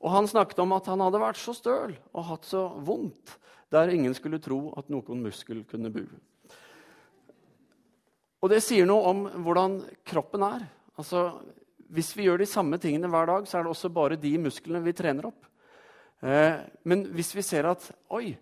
og 0.02 0.10
han 0.10 0.28
snakket 0.30 0.60
om 0.64 0.74
at 0.74 0.90
han 0.90 1.04
hadde 1.04 1.22
vært 1.22 1.40
så 1.40 1.54
støl 1.54 1.94
og 2.12 2.28
hatt 2.28 2.48
så 2.50 2.66
vondt 2.82 3.38
der 3.72 3.94
ingen 3.94 4.14
skulle 4.18 4.42
tro 4.44 4.74
at 4.78 4.90
noen 4.92 5.22
muskel 5.24 5.62
kunne 5.70 5.92
bue. 5.94 6.20
Og 8.42 8.50
det 8.52 8.60
sier 8.66 8.88
noe 8.90 9.06
om 9.12 9.26
hvordan 9.46 9.78
kroppen 10.08 10.44
er. 10.44 10.66
Altså, 11.00 11.30
hvis 11.94 12.10
vi 12.18 12.26
gjør 12.26 12.42
de 12.42 12.50
samme 12.50 12.80
tingene 12.82 13.10
hver 13.12 13.30
dag, 13.30 13.48
så 13.48 13.60
er 13.60 13.66
det 13.66 13.74
også 13.76 13.92
bare 13.94 14.20
de 14.20 14.34
musklene 14.42 14.82
vi 14.84 14.96
trener 14.98 15.30
opp. 15.30 15.46
Eh, 16.26 16.58
men 16.90 17.06
hvis 17.14 17.32
vi 17.38 17.46
ser 17.46 17.70
at 17.70 17.86
oi, 18.14 18.34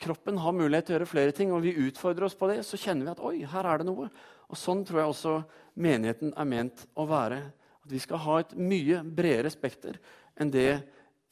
kroppen 0.00 0.40
har 0.40 0.56
mulighet 0.56 0.88
til 0.88 0.94
å 0.94 0.98
gjøre 0.98 1.10
flere 1.12 1.36
ting, 1.36 1.52
og 1.52 1.62
vi 1.64 1.76
utfordrer 1.86 2.26
oss 2.26 2.38
på 2.38 2.48
det, 2.50 2.62
så 2.66 2.80
kjenner 2.80 3.06
vi 3.06 3.14
at 3.14 3.22
oi, 3.24 3.36
her 3.52 3.68
er 3.68 3.82
det 3.82 3.88
noe. 3.88 4.08
Og 4.48 4.58
Sånn 4.58 4.82
tror 4.86 5.02
jeg 5.02 5.12
også 5.12 5.36
menigheten 5.80 6.34
er 6.36 6.48
ment 6.48 6.86
å 6.96 7.06
være. 7.08 7.40
At 7.84 7.92
vi 7.92 8.00
skal 8.02 8.22
ha 8.24 8.38
et 8.40 8.54
mye 8.56 9.02
bredere 9.04 9.52
spekter 9.52 9.98
enn 10.40 10.50
det 10.52 10.82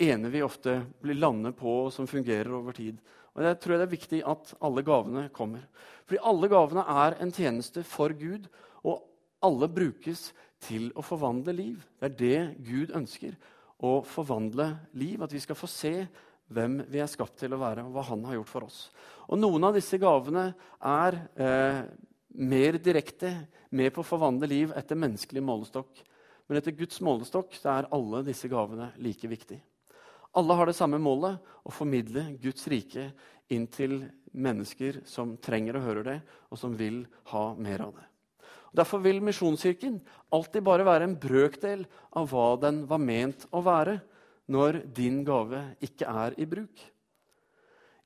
ene 0.03 0.31
vi 0.33 0.43
ofte 0.45 0.81
blir 1.03 1.19
landet 1.19 1.57
på, 1.59 1.91
som 1.91 2.09
fungerer 2.11 2.53
over 2.53 2.77
tid. 2.77 2.99
Og 3.33 3.45
Jeg 3.47 3.59
tror 3.63 3.79
det 3.79 3.87
er 3.87 3.95
viktig 3.95 4.21
at 4.29 4.53
alle 4.61 4.85
gavene 4.85 5.29
kommer. 5.33 5.65
Fordi 6.05 6.21
alle 6.29 6.51
gavene 6.53 6.85
er 6.85 7.17
en 7.23 7.33
tjeneste 7.33 7.85
for 7.87 8.13
Gud, 8.13 8.49
og 8.85 9.01
alle 9.43 9.69
brukes 9.73 10.31
til 10.63 10.91
å 10.99 11.05
forvandle 11.05 11.55
liv. 11.57 11.81
Det 11.99 12.11
er 12.11 12.19
det 12.19 12.67
Gud 12.67 12.93
ønsker 12.95 13.35
å 13.83 14.03
forvandle 14.07 14.69
liv. 15.01 15.23
At 15.25 15.33
vi 15.33 15.41
skal 15.43 15.59
få 15.59 15.71
se 15.71 15.95
hvem 16.53 16.83
vi 16.93 17.01
er 17.01 17.11
skapt 17.11 17.39
til 17.41 17.57
å 17.57 17.61
være, 17.63 17.87
og 17.87 17.97
hva 17.97 18.05
han 18.11 18.25
har 18.29 18.37
gjort 18.37 18.53
for 18.53 18.69
oss. 18.69 18.79
Og 19.33 19.41
Noen 19.41 19.65
av 19.65 19.77
disse 19.77 19.97
gavene 20.01 20.51
er 20.79 21.19
eh, 21.41 21.83
mer 22.37 22.79
direkte 22.83 23.33
med 23.73 23.93
på 23.95 24.03
å 24.03 24.07
forvandle 24.07 24.51
liv 24.51 24.75
etter 24.77 24.99
menneskelig 24.99 25.43
målestokk. 25.45 26.03
Men 26.49 26.59
etter 26.59 26.75
Guds 26.77 27.01
målestokk 27.05 27.55
er 27.65 27.89
alle 27.95 28.23
disse 28.27 28.49
gavene 28.51 28.91
like 29.03 29.29
viktige. 29.31 29.63
Alle 30.33 30.57
har 30.57 30.69
det 30.69 30.77
samme 30.79 31.01
målet 31.03 31.41
å 31.63 31.73
formidle 31.75 32.25
Guds 32.41 32.65
rike 32.73 33.11
inn 33.53 33.67
til 33.69 33.99
mennesker 34.33 35.03
som 35.09 35.37
trenger 35.37 35.77
å 35.77 35.85
høre 35.85 36.05
det, 36.07 36.19
og 36.49 36.59
som 36.61 36.73
vil 36.77 37.03
ha 37.35 37.51
mer 37.55 37.85
av 37.85 37.93
det. 37.99 38.07
Derfor 38.73 39.03
vil 39.05 39.21
Misjonskirken 39.21 39.99
alltid 40.33 40.65
bare 40.65 40.87
være 40.89 41.05
en 41.05 41.19
brøkdel 41.21 41.85
av 42.17 42.31
hva 42.33 42.55
den 42.63 42.87
var 42.89 43.03
ment 43.03 43.45
å 43.53 43.61
være 43.65 43.99
når 44.53 44.81
din 44.97 45.21
gave 45.29 45.61
ikke 45.85 46.09
er 46.09 46.39
i 46.41 46.49
bruk. 46.49 46.81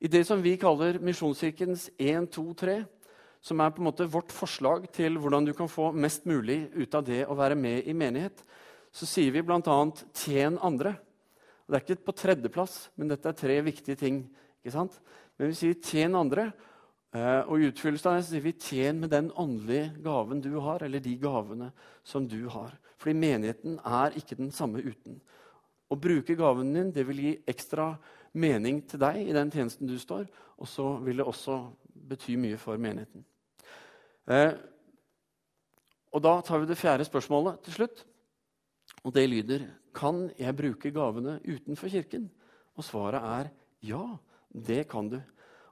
I 0.03 0.11
det 0.11 0.25
som 0.27 0.43
vi 0.43 0.57
kaller 0.61 0.99
Misjonskirkens 0.99 1.87
1, 1.97 2.27
2, 2.35 2.45
3, 2.59 2.81
som 3.47 3.63
er 3.63 3.71
på 3.71 3.83
en 3.83 3.89
måte 3.89 4.09
vårt 4.11 4.35
forslag 4.35 4.89
til 4.95 5.21
hvordan 5.23 5.47
du 5.47 5.53
kan 5.55 5.71
få 5.71 5.93
mest 5.95 6.27
mulig 6.27 6.65
ut 6.75 6.95
av 6.99 7.05
det 7.07 7.23
å 7.31 7.37
være 7.39 7.59
med 7.59 7.87
i 7.87 7.95
menighet, 7.95 8.43
så 8.91 9.07
sier 9.07 9.31
vi 9.31 9.45
bl.a.: 9.47 9.77
tjen 10.17 10.59
andre. 10.59 10.97
Det 11.67 11.79
er 11.79 11.85
ikke 11.85 12.07
på 12.09 12.17
tredjeplass, 12.17 12.79
men 12.97 13.11
dette 13.13 13.31
er 13.31 13.39
tre 13.39 13.61
viktige 13.67 13.99
ting. 13.99 14.25
ikke 14.65 14.75
sant? 14.75 14.99
Men 15.39 15.53
vi 15.53 15.59
sier 15.59 15.79
tjen 15.83 16.19
andre, 16.19 16.51
Eh, 17.17 17.43
og 17.47 17.61
I 17.61 17.69
utfyllelse 17.71 18.11
av 18.11 18.19
det 18.19 18.27
sier 18.27 18.43
vi 18.45 18.53
'tjen 18.53 19.01
med 19.01 19.11
den 19.11 19.31
åndelige 19.31 20.03
gaven 20.03 20.41
du 20.41 20.59
har', 20.61 20.83
eller 20.83 21.01
de 21.01 21.17
gavene 21.17 21.73
som 22.05 22.27
du 22.29 22.49
har. 22.49 22.77
Fordi 22.99 23.15
menigheten 23.15 23.79
er 23.85 24.17
ikke 24.17 24.37
den 24.37 24.51
samme 24.51 24.83
uten. 24.83 25.21
Å 25.91 25.97
bruke 25.97 26.35
gaven 26.35 26.75
din 26.75 26.91
det 26.91 27.07
vil 27.07 27.21
gi 27.21 27.39
ekstra 27.47 27.97
mening 28.35 28.83
til 28.83 28.99
deg 29.01 29.29
i 29.29 29.33
den 29.33 29.51
tjenesten 29.51 29.87
du 29.87 29.99
står, 29.99 30.27
og 30.59 30.67
så 30.67 31.05
vil 31.05 31.17
det 31.17 31.27
også 31.27 31.73
bety 32.09 32.37
mye 32.37 32.59
for 32.59 32.77
menigheten. 32.77 33.25
Eh, 34.27 34.53
og 36.13 36.23
Da 36.23 36.41
tar 36.43 36.63
vi 36.63 36.67
det 36.71 36.79
fjerde 36.79 37.07
spørsmålet 37.07 37.63
til 37.67 37.77
slutt. 37.79 38.05
Og 39.05 39.15
det 39.15 39.29
lyder 39.31 39.67
Kan 39.95 40.31
jeg 40.39 40.57
bruke 40.57 40.91
gavene 40.91 41.41
utenfor 41.47 41.89
kirken? 41.89 42.31
Og 42.77 42.85
svaret 42.85 43.23
er 43.23 43.51
ja, 43.83 44.19
det 44.53 44.89
kan 44.89 45.09
du. 45.09 45.21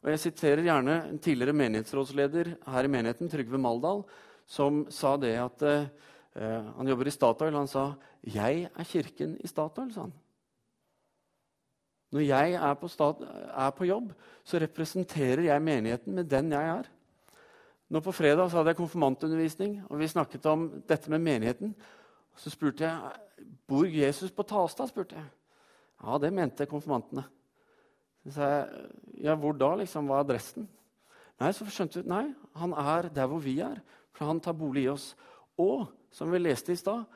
Og 0.03 0.11
Jeg 0.11 0.21
siterer 0.21 0.62
gjerne 0.62 1.09
en 1.09 1.19
tidligere 1.19 1.57
menighetsrådsleder 1.57 2.57
her 2.67 2.85
i 2.85 2.88
menigheten, 2.88 3.29
Trygve 3.29 3.59
Maldal, 3.59 4.05
som 4.47 4.85
sa 4.88 5.17
det 5.17 5.37
at 5.40 5.62
eh, 5.62 5.87
Han 6.77 6.88
jobber 6.88 7.07
i 7.07 7.11
Statoil. 7.11 7.55
Han 7.55 7.69
sa 7.69 7.95
'Jeg 8.25 8.71
er 8.77 8.85
kirken 8.85 9.37
i 9.40 9.47
Statoil', 9.47 9.93
sa 9.93 10.01
han. 10.01 10.12
Når 12.14 12.21
jeg 12.21 12.53
er 12.53 12.75
på, 12.75 12.88
stat, 12.88 13.17
er 13.27 13.71
på, 13.71 13.85
jobb, 13.85 14.12
så 14.45 14.61
representerer 14.62 15.49
jeg 15.49 15.62
menigheten 15.62 16.14
med 16.14 16.29
den 16.31 16.53
jeg 16.53 16.69
er. 16.79 16.90
Nå 17.95 18.01
På 18.03 18.11
fredag 18.13 18.49
så 18.51 18.59
hadde 18.59 18.73
jeg 18.73 18.81
konfirmantundervisning, 18.81 19.77
og 19.87 20.01
vi 20.01 20.09
snakket 20.11 20.47
om 20.51 20.65
dette 20.83 21.11
med 21.13 21.23
menigheten. 21.23 21.71
Så 22.35 22.51
spurte 22.51 22.83
jeg 22.83 23.47
bor 23.71 23.87
Jesus 23.87 24.33
på 24.35 24.43
Tastad. 24.43 24.89
spurte 24.91 25.15
jeg. 25.15 25.29
Ja, 26.03 26.19
det 26.19 26.33
mente 26.35 26.67
konfirmantene. 26.67 27.23
Så 28.25 28.33
sa 28.35 28.49
jeg, 28.49 28.89
ja, 29.23 29.37
hvor 29.39 29.55
da? 29.55 29.77
liksom, 29.79 30.09
Hva 30.11 30.17
er 30.19 30.25
adressen? 30.27 30.67
Nei, 31.39 31.53
så 31.55 31.69
skjønte 31.71 32.03
vi 32.03 32.11
nei, 32.11 32.25
han 32.59 32.75
er 32.75 33.09
der 33.15 33.31
hvor 33.31 33.39
vi 33.39 33.61
er. 33.63 33.79
For 34.11 34.27
han 34.27 34.43
tar 34.43 34.59
bolig 34.59 34.89
i 34.89 34.91
oss. 34.91 35.13
Og 35.55 35.87
som 36.11 36.35
vi 36.35 36.43
leste 36.43 36.75
i 36.75 36.81
stad, 36.81 37.07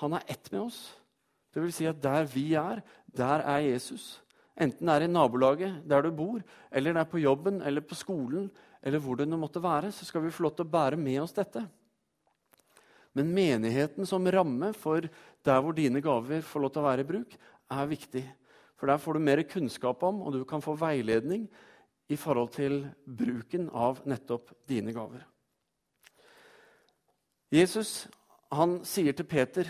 han 0.00 0.16
er 0.16 0.24
ett 0.32 0.48
med 0.48 0.62
oss. 0.62 0.80
Det 1.52 1.60
vil 1.60 1.76
si 1.76 1.84
at 1.84 2.00
der 2.00 2.24
vi 2.24 2.54
er, 2.54 2.80
der 3.04 3.44
er 3.44 3.68
Jesus. 3.68 4.22
Enten 4.56 4.88
det 4.88 4.96
er 4.96 5.04
i 5.04 5.12
nabolaget 5.12 5.84
der 5.88 6.02
du 6.02 6.10
bor, 6.10 6.40
eller 6.72 6.92
det 6.92 7.00
er 7.00 7.12
på 7.12 7.20
jobben 7.20 7.60
eller 7.60 7.84
på 7.84 7.94
skolen, 7.94 8.50
eller 8.82 9.02
hvor 9.02 9.18
det 9.18 9.28
nå 9.28 9.38
måtte 9.40 9.62
være, 9.62 9.92
så 9.92 10.06
skal 10.08 10.24
vi 10.24 10.32
få 10.32 10.46
lov 10.46 10.54
til 10.56 10.66
å 10.66 10.72
bære 10.72 10.98
med 11.00 11.20
oss 11.22 11.36
dette. 11.36 11.62
Men 13.16 13.32
menigheten 13.34 14.06
som 14.06 14.28
ramme 14.30 14.70
for 14.78 15.08
der 15.44 15.62
hvor 15.64 15.74
dine 15.76 16.02
gaver 16.04 16.44
får 16.46 16.64
lov 16.64 16.72
til 16.74 16.82
å 16.82 16.86
være 16.86 17.04
i 17.04 17.08
bruk, 17.08 17.34
er 17.70 17.90
viktig. 17.90 18.22
For 18.78 18.88
der 18.88 19.02
får 19.02 19.16
du 19.16 19.26
mer 19.26 19.42
kunnskap 19.44 20.02
om, 20.06 20.22
og 20.24 20.32
du 20.32 20.44
kan 20.48 20.62
få 20.64 20.76
veiledning 20.78 21.44
i 22.10 22.16
forhold 22.18 22.54
til 22.54 22.80
bruken 23.04 23.68
av 23.76 24.00
nettopp 24.08 24.54
dine 24.70 24.94
gaver. 24.94 25.26
Jesus 27.50 28.06
han 28.54 28.80
sier 28.86 29.14
til 29.14 29.26
Peter 29.30 29.68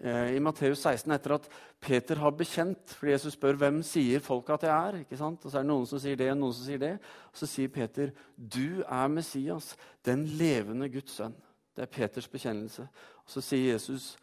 i 0.00 0.40
Matteus 0.40 0.80
16 0.80 1.12
etter 1.12 1.34
at 1.34 1.48
Peter 1.80 2.16
har 2.22 2.32
bekjent 2.32 2.94
fordi 2.96 3.12
Jesus 3.12 3.34
spør 3.36 3.58
hvem 3.60 3.82
sier 3.84 4.22
folk 4.24 4.48
at 4.54 4.62
jeg 4.64 4.72
er. 4.72 5.00
ikke 5.02 5.18
sant? 5.20 5.44
Og 5.44 5.52
så 5.52 5.58
er 5.58 5.66
det 5.66 5.68
noen 5.68 5.88
som 5.90 6.00
sier 6.00 6.16
det, 6.16 6.30
og 6.32 6.38
noen 6.40 6.54
som 6.56 6.64
sier 6.64 6.80
det. 6.80 6.94
Og 7.28 7.42
så 7.42 7.48
sier 7.50 7.68
Peter, 7.68 8.12
'Du 8.36 8.80
er 8.80 9.08
Messias, 9.08 9.76
den 10.04 10.24
levende 10.24 10.88
Guds 10.88 11.20
sønn'. 11.20 11.36
Det 11.76 11.82
er 11.82 11.92
Peters 11.92 12.28
bekjennelse. 12.28 12.88
Og 13.26 13.28
så 13.28 13.40
sier 13.40 13.72
Jesus, 13.72 14.16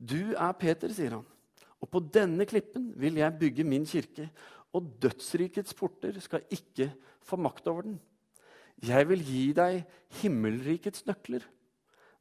'Du 0.00 0.34
er 0.34 0.52
Peter', 0.52 0.92
sier 0.92 1.10
han. 1.10 1.24
Og 1.80 1.88
på 1.90 2.00
denne 2.00 2.46
klippen 2.46 2.92
vil 2.96 3.14
jeg 3.14 3.38
bygge 3.38 3.64
min 3.64 3.86
kirke, 3.86 4.30
og 4.72 4.90
dødsrikets 5.02 5.74
porter 5.74 6.18
skal 6.20 6.42
ikke 6.50 6.92
få 7.22 7.36
makt 7.36 7.66
over 7.66 7.82
den. 7.82 8.00
Jeg 8.82 9.08
vil 9.08 9.22
gi 9.22 9.52
deg 9.52 9.84
himmelrikets 10.22 11.06
nøkler. 11.06 11.44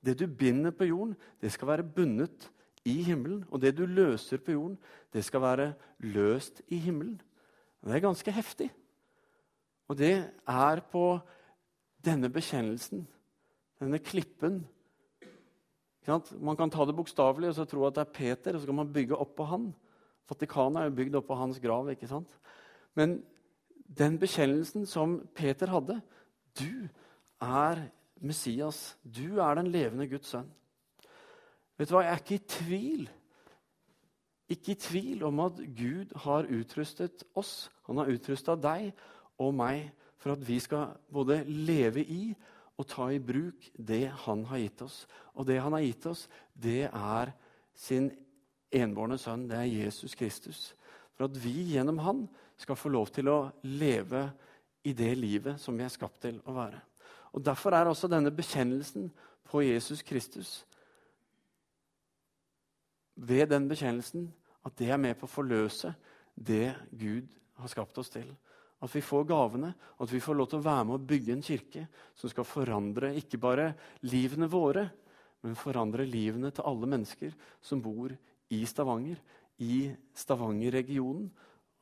Det 0.06 0.18
du 0.20 0.28
binder 0.28 0.72
på 0.72 0.84
jorden, 0.90 1.16
det 1.42 1.52
skal 1.52 1.68
være 1.68 1.84
bundet 1.84 2.50
i 2.86 3.04
himmelen. 3.04 3.46
Og 3.52 3.62
det 3.62 3.78
du 3.78 3.86
løser 3.86 4.38
på 4.38 4.52
jorden, 4.52 4.78
det 5.14 5.24
skal 5.24 5.42
være 5.42 5.74
løst 6.00 6.62
i 6.68 6.78
himmelen. 6.78 7.22
Det 7.84 7.96
er 7.96 8.04
ganske 8.04 8.32
heftig. 8.32 8.70
Og 9.88 9.98
det 9.98 10.32
er 10.48 10.80
på 10.92 11.20
denne 12.06 12.30
bekjennelsen, 12.30 13.08
denne 13.80 14.00
klippen, 14.00 14.64
man 16.04 16.58
kan 16.60 16.72
ta 16.72 16.84
det 16.84 16.96
bokstavelig 16.96 17.50
og 17.50 17.56
så 17.56 17.66
tro 17.66 17.86
at 17.88 17.96
det 17.96 18.02
er 18.04 18.16
Peter, 18.16 18.56
og 18.56 18.62
så 18.62 18.68
kan 18.68 18.76
man 18.76 18.94
bygge 18.94 19.16
oppå 19.16 19.46
han. 19.48 19.70
Vatikanet 20.28 20.82
er 20.82 20.90
jo 20.90 20.98
bygd 20.98 21.16
oppå 21.16 21.36
hans 21.40 21.60
grav. 21.64 21.90
ikke 21.90 22.08
sant? 22.08 22.28
Men 22.96 23.22
den 23.88 24.20
bekjennelsen 24.20 24.86
som 24.86 25.22
Peter 25.36 25.68
hadde 25.68 26.02
Du 26.60 26.88
er 27.42 27.88
Messias. 28.22 28.98
Du 29.04 29.40
er 29.40 29.56
den 29.60 29.72
levende 29.74 30.08
Guds 30.10 30.34
sønn. 30.34 30.50
Vet 31.78 31.90
du 31.90 31.96
hva? 31.96 32.06
Jeg 32.06 32.14
er 32.14 32.24
ikke 32.24 32.40
i 32.40 32.48
tvil 32.60 33.12
ikke 34.54 34.74
i 34.74 34.80
tvil 34.80 35.24
om 35.28 35.40
at 35.46 35.60
Gud 35.78 36.14
har 36.26 36.50
utrustet 36.52 37.24
oss. 37.40 37.72
Han 37.88 38.02
har 38.02 38.12
utrusta 38.12 38.56
deg 38.60 38.92
og 39.42 39.54
meg 39.56 39.88
for 40.22 40.36
at 40.36 40.44
vi 40.46 40.60
skal 40.64 40.94
både 41.12 41.42
leve 41.48 42.04
i 42.04 42.24
og 42.80 42.88
ta 42.90 43.10
i 43.14 43.22
bruk 43.22 43.70
det 43.78 44.08
han 44.26 44.46
har 44.50 44.62
gitt 44.62 44.86
oss. 44.86 45.04
Og 45.38 45.48
det 45.48 45.60
han 45.62 45.76
har 45.76 45.86
gitt 45.86 46.08
oss, 46.10 46.28
det 46.54 46.90
er 46.90 47.34
sin 47.76 48.12
enbårne 48.74 49.18
sønn. 49.22 49.48
Det 49.50 49.58
er 49.58 49.70
Jesus 49.70 50.16
Kristus. 50.18 50.72
For 51.14 51.28
at 51.30 51.38
vi 51.38 51.74
gjennom 51.74 52.02
han 52.04 52.26
skal 52.60 52.80
få 52.80 52.92
lov 52.94 53.12
til 53.14 53.30
å 53.30 53.40
leve 53.66 54.26
i 54.84 54.94
det 54.98 55.14
livet 55.18 55.62
som 55.62 55.78
vi 55.78 55.86
er 55.86 55.94
skapt 55.94 56.24
til 56.26 56.42
å 56.50 56.56
være. 56.56 56.82
Og 57.34 57.44
Derfor 57.46 57.74
er 57.74 57.90
også 57.90 58.08
denne 58.08 58.32
bekjennelsen 58.32 59.10
på 59.50 59.62
Jesus 59.66 60.02
Kristus 60.02 60.64
Ved 63.16 63.48
den 63.50 63.68
bekjennelsen 63.70 64.32
At 64.66 64.78
det 64.80 64.90
er 64.90 65.02
med 65.02 65.18
på 65.20 65.28
å 65.28 65.34
forløse 65.34 65.94
det 66.34 66.74
Gud 66.92 67.28
har 67.60 67.70
skapt 67.70 67.98
oss 68.02 68.10
til. 68.10 68.30
At 68.84 68.92
vi 68.96 69.04
får 69.06 69.28
gavene, 69.30 69.70
at 70.02 70.12
vi 70.12 70.20
får 70.20 70.36
lov 70.36 70.50
til 70.50 70.60
å 70.60 70.66
være 70.66 70.86
med 70.88 70.96
å 70.98 71.08
bygge 71.08 71.36
en 71.36 71.46
kirke 71.46 71.84
som 72.18 72.32
skal 72.32 72.48
forandre 72.48 73.14
ikke 73.20 73.40
bare 73.40 73.68
livene 74.08 74.50
våre, 74.52 74.88
men 75.44 75.60
forandre 75.60 76.08
livene 76.08 76.52
til 76.52 76.66
alle 76.68 76.90
mennesker 76.90 77.36
som 77.62 77.84
bor 77.84 78.12
i 78.52 78.64
Stavanger, 78.68 79.20
i 79.64 79.92
Stavanger-regionen, 80.18 81.30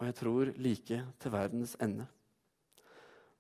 og 0.02 0.08
jeg 0.10 0.18
tror 0.18 0.52
like 0.58 1.00
til 1.22 1.34
verdens 1.34 1.76
ende. 1.82 2.08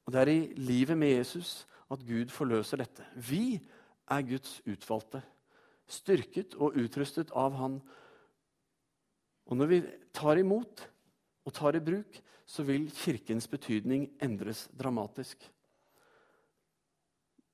Og 0.05 0.13
Det 0.13 0.21
er 0.21 0.29
i 0.29 0.53
livet 0.57 0.97
med 0.97 1.17
Jesus 1.17 1.67
at 1.91 2.03
Gud 2.07 2.31
forløser 2.31 2.81
dette. 2.81 3.05
Vi 3.15 3.59
er 4.11 4.25
Guds 4.27 4.59
utvalgte, 4.67 5.21
styrket 5.91 6.55
og 6.55 6.77
utrustet 6.79 7.33
av 7.35 7.55
Han. 7.59 7.79
Og 9.51 9.57
når 9.59 9.71
vi 9.71 9.79
tar 10.15 10.39
imot 10.39 10.85
og 11.45 11.55
tar 11.55 11.75
i 11.75 11.83
bruk, 11.83 12.19
så 12.45 12.63
vil 12.67 12.89
Kirkens 12.95 13.47
betydning 13.47 14.09
endres 14.23 14.67
dramatisk. 14.75 15.43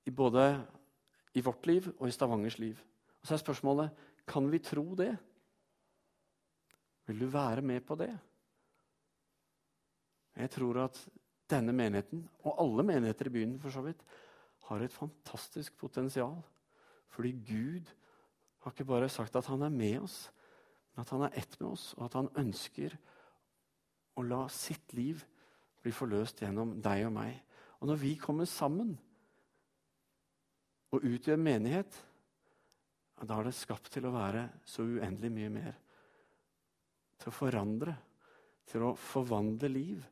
I 0.08 0.13
både 0.13 0.43
i 1.38 1.43
vårt 1.43 1.65
liv 1.69 1.89
og 1.97 2.08
i 2.08 2.13
Stavangers 2.13 2.58
liv. 2.62 2.78
Og 3.21 3.28
Så 3.28 3.36
er 3.36 3.43
spørsmålet 3.43 4.06
kan 4.28 4.47
vi 4.52 4.60
tro 4.60 4.84
det. 4.95 5.13
Vil 7.08 7.19
du 7.19 7.28
være 7.32 7.62
med 7.62 7.86
på 7.86 7.95
det? 7.95 8.12
Jeg 10.38 10.50
tror 10.54 10.84
at 10.84 10.97
denne 11.50 11.73
menigheten, 11.73 12.26
og 12.43 12.58
alle 12.62 12.84
menigheter 12.84 13.30
i 13.30 13.34
byen, 13.34 13.60
for 13.60 13.73
så 13.73 13.82
vidt, 13.82 14.04
har 14.68 14.84
et 14.84 14.94
fantastisk 14.94 15.78
potensial. 15.80 16.38
Fordi 17.14 17.32
Gud 17.48 17.90
har 18.64 18.74
ikke 18.74 18.88
bare 18.88 19.10
sagt 19.10 19.36
at 19.40 19.48
han 19.48 19.64
er 19.66 19.74
med 19.74 20.02
oss, 20.04 20.28
men 20.94 21.06
at 21.06 21.14
han 21.14 21.26
er 21.28 21.40
ett 21.40 21.60
med 21.60 21.70
oss, 21.70 21.94
og 21.98 22.08
at 22.08 22.18
han 22.20 22.30
ønsker 22.42 22.98
å 24.18 24.26
la 24.26 24.48
sitt 24.52 24.94
liv 24.98 25.22
bli 25.84 25.94
forløst 25.94 26.42
gjennom 26.42 26.76
deg 26.84 27.06
og 27.08 27.14
meg. 27.16 27.38
Og 27.80 27.92
når 27.92 28.02
vi 28.02 28.16
kommer 28.20 28.50
sammen 28.50 28.96
og 30.92 31.06
utgjør 31.06 31.40
menighet, 31.40 31.94
da 33.18 33.40
er 33.40 33.48
det 33.48 33.58
skapt 33.58 33.90
til 33.94 34.06
å 34.08 34.14
være 34.14 34.44
så 34.68 34.86
uendelig 34.86 35.32
mye 35.34 35.54
mer. 35.54 35.78
Til 37.18 37.32
å 37.32 37.34
forandre, 37.34 37.96
til 38.70 38.86
å 38.86 38.94
forvandle 39.00 39.70
liv. 39.74 40.04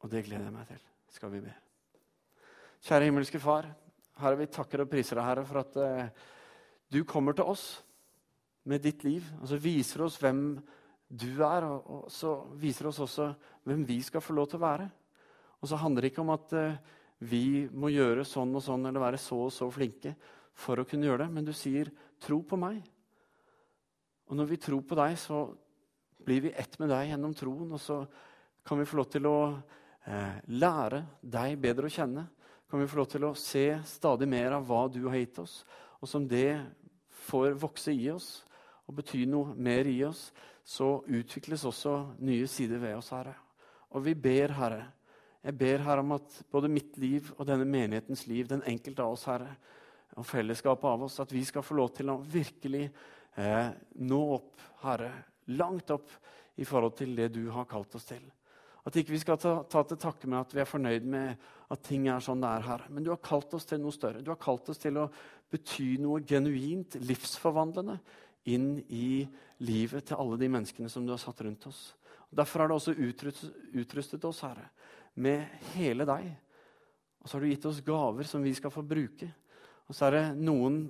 Og 0.00 0.10
det 0.12 0.24
gleder 0.26 0.48
jeg 0.48 0.54
meg 0.54 0.68
til. 0.70 0.82
Skal 1.12 1.32
vi 1.34 1.42
be. 1.44 1.54
Kjære 2.86 3.08
himmelske 3.08 3.40
Far. 3.42 3.68
Herre, 4.20 4.38
vi 4.40 4.48
takker 4.52 4.84
og 4.84 4.90
priser 4.92 5.18
deg, 5.18 5.26
Herre, 5.26 5.46
for 5.48 5.60
at 5.60 5.76
eh, 5.80 6.28
du 6.92 7.02
kommer 7.08 7.36
til 7.36 7.48
oss 7.48 7.64
med 8.68 8.82
ditt 8.84 9.04
liv. 9.04 9.26
Og 9.40 9.50
så 9.50 9.58
viser 9.60 10.04
oss 10.04 10.18
hvem 10.20 10.60
du 11.10 11.42
er, 11.44 11.66
og, 11.66 11.90
og 11.90 12.08
så 12.12 12.36
viser 12.60 12.88
oss 12.90 13.00
også 13.02 13.32
hvem 13.68 13.84
vi 13.88 13.98
skal 14.04 14.24
få 14.24 14.36
lov 14.36 14.50
til 14.50 14.60
å 14.60 14.64
være. 14.64 14.88
Og 15.60 15.68
så 15.68 15.80
handler 15.80 16.04
det 16.06 16.12
ikke 16.12 16.24
om 16.24 16.32
at 16.32 16.54
eh, 16.56 16.78
vi 17.28 17.68
må 17.68 17.90
gjøre 17.92 18.24
sånn 18.24 18.54
og 18.56 18.64
sånn 18.64 18.88
eller 18.88 19.02
være 19.02 19.20
så 19.20 19.42
og 19.48 19.52
så 19.52 19.68
flinke 19.72 20.14
for 20.56 20.80
å 20.80 20.86
kunne 20.88 21.08
gjøre 21.08 21.26
det, 21.26 21.32
men 21.34 21.44
du 21.44 21.52
sier 21.56 21.90
'tro 22.20 22.40
på 22.42 22.56
meg'. 22.56 22.80
Og 24.28 24.36
når 24.36 24.46
vi 24.46 24.56
tror 24.56 24.80
på 24.80 24.96
deg, 24.96 25.18
så 25.18 25.50
blir 26.24 26.40
vi 26.40 26.52
ett 26.54 26.78
med 26.78 26.88
deg 26.88 27.10
gjennom 27.10 27.34
troen, 27.34 27.72
og 27.72 27.80
så 27.80 28.06
kan 28.64 28.78
vi 28.78 28.84
få 28.84 28.96
lov 28.96 29.08
til 29.10 29.26
å 29.26 29.38
lære 30.50 31.04
deg 31.22 31.56
bedre 31.62 31.88
å 31.88 31.92
kjenne. 31.92 32.26
Kan 32.70 32.82
vi 32.82 32.88
få 32.90 33.00
lov 33.00 33.08
til 33.10 33.26
å 33.26 33.34
se 33.38 33.64
stadig 33.86 34.28
mer 34.30 34.54
av 34.56 34.66
hva 34.68 34.84
du 34.90 35.02
har 35.08 35.18
gitt 35.18 35.40
oss, 35.42 35.60
og 35.98 36.08
som 36.08 36.26
det 36.28 36.60
får 37.26 37.56
vokse 37.60 37.92
i 37.94 38.06
oss 38.12 38.40
og 38.86 38.96
bety 38.98 39.24
noe 39.26 39.54
mer 39.54 39.86
i 39.90 39.98
oss, 40.06 40.28
så 40.66 41.00
utvikles 41.06 41.64
også 41.66 41.94
nye 42.22 42.46
sider 42.50 42.78
ved 42.82 42.96
oss, 42.98 43.10
Herre. 43.14 43.34
Og 43.94 44.04
vi 44.06 44.14
ber, 44.14 44.54
Herre, 44.54 44.84
jeg 45.40 45.56
ber 45.58 45.82
Herre 45.86 46.04
om 46.04 46.14
at 46.18 46.40
både 46.52 46.70
mitt 46.70 46.98
liv 47.00 47.30
og 47.36 47.46
denne 47.48 47.66
menighetens 47.66 48.26
liv, 48.28 48.48
den 48.50 48.64
enkelte 48.68 49.02
av 49.02 49.14
oss, 49.16 49.26
Herre, 49.30 49.54
og 50.18 50.26
fellesskapet 50.26 50.90
av 50.90 51.06
oss, 51.06 51.20
at 51.22 51.32
vi 51.32 51.42
skal 51.46 51.64
få 51.64 51.78
lov 51.78 51.94
til 51.96 52.10
å 52.12 52.18
virkelig 52.22 52.84
eh, 53.38 53.70
nå 54.02 54.20
opp, 54.36 54.66
Herre, 54.82 55.12
langt 55.54 55.90
opp 55.94 56.12
i 56.60 56.66
forhold 56.66 56.98
til 56.98 57.14
det 57.18 57.30
du 57.34 57.44
har 57.54 57.68
kalt 57.70 57.94
oss 57.98 58.06
til. 58.10 58.22
At 58.90 58.96
ikke 58.98 59.14
vi 59.14 59.20
skal 59.22 59.38
ta, 59.38 59.52
ta, 59.70 59.84
til 59.86 59.98
takke 60.02 60.26
med 60.26 60.40
at 60.40 60.54
vi 60.56 60.62
er 60.64 60.66
fornøyd 60.66 61.04
med 61.06 61.44
at 61.70 61.82
ting 61.86 62.08
er 62.10 62.22
sånn 62.24 62.42
det 62.42 62.50
er 62.50 62.64
her. 62.66 62.82
Men 62.90 63.06
du 63.06 63.12
har 63.12 63.20
kalt 63.22 63.54
oss 63.54 63.68
til 63.70 63.78
noe 63.78 63.94
større. 63.94 64.24
Du 64.26 64.32
har 64.32 64.40
kalt 64.40 64.66
oss 64.72 64.82
til 64.82 64.98
å 64.98 65.06
bety 65.50 65.92
noe 66.02 66.24
genuint 66.26 66.96
livsforvandlende 66.98 68.00
inn 68.50 68.72
i 68.90 69.22
livet 69.62 70.08
til 70.10 70.18
alle 70.18 70.40
de 70.40 70.50
menneskene 70.50 70.90
som 70.90 71.06
du 71.06 71.14
har 71.14 71.22
satt 71.22 71.44
rundt 71.46 71.68
oss. 71.70 71.92
Derfor 72.34 72.64
har 72.64 72.70
du 72.70 72.74
også 72.74 72.96
utrustet, 72.98 73.54
utrustet 73.78 74.26
oss, 74.26 74.42
Herre, 74.42 74.66
med 75.14 75.46
hele 75.76 76.06
deg. 76.08 76.26
Og 77.20 77.28
så 77.28 77.36
har 77.36 77.46
du 77.46 77.52
gitt 77.52 77.70
oss 77.70 77.82
gaver 77.86 78.26
som 78.26 78.42
vi 78.42 78.56
skal 78.58 78.74
få 78.74 78.82
bruke. 78.86 79.30
Og 79.86 79.94
så 79.94 80.08
er 80.08 80.16
det 80.16 80.26
noen 80.42 80.82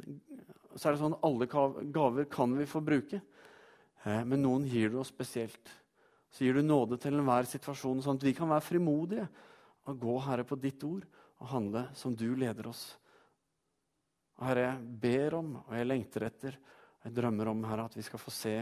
så 0.77 0.89
er 0.89 0.95
det 0.95 1.03
sånn 1.03 1.19
alle 1.27 1.49
gaver 1.51 2.27
kan 2.31 2.55
vi 2.55 2.67
få 2.69 2.83
bruke, 2.85 3.21
eh, 4.05 4.23
men 4.25 4.43
noen 4.45 4.67
gir 4.71 4.93
du 4.93 5.01
oss 5.01 5.11
spesielt. 5.11 5.73
Så 6.31 6.47
gir 6.47 6.57
du 6.57 6.63
nåde 6.63 6.99
til 7.01 7.17
enhver 7.19 7.49
situasjon, 7.51 8.03
sånn 8.05 8.21
at 8.21 8.27
vi 8.27 8.35
kan 8.37 8.51
være 8.51 8.65
frimodige 8.65 9.27
og 9.91 9.99
gå, 9.99 10.17
Herre, 10.29 10.47
på 10.47 10.59
ditt 10.61 10.83
ord 10.87 11.07
og 11.41 11.51
handle 11.51 11.87
som 11.99 12.15
du 12.15 12.29
leder 12.39 12.69
oss. 12.71 12.85
Herre, 14.41 14.69
jeg 14.69 15.01
ber 15.03 15.37
om, 15.41 15.57
og 15.67 15.75
jeg 15.77 15.89
lengter 15.89 16.29
etter, 16.29 16.57
og 17.01 17.09
jeg 17.09 17.17
drømmer 17.17 17.51
om, 17.51 17.67
Herre, 17.69 17.89
at 17.91 17.99
vi 17.99 18.05
skal 18.07 18.23
få 18.23 18.33
se 18.33 18.55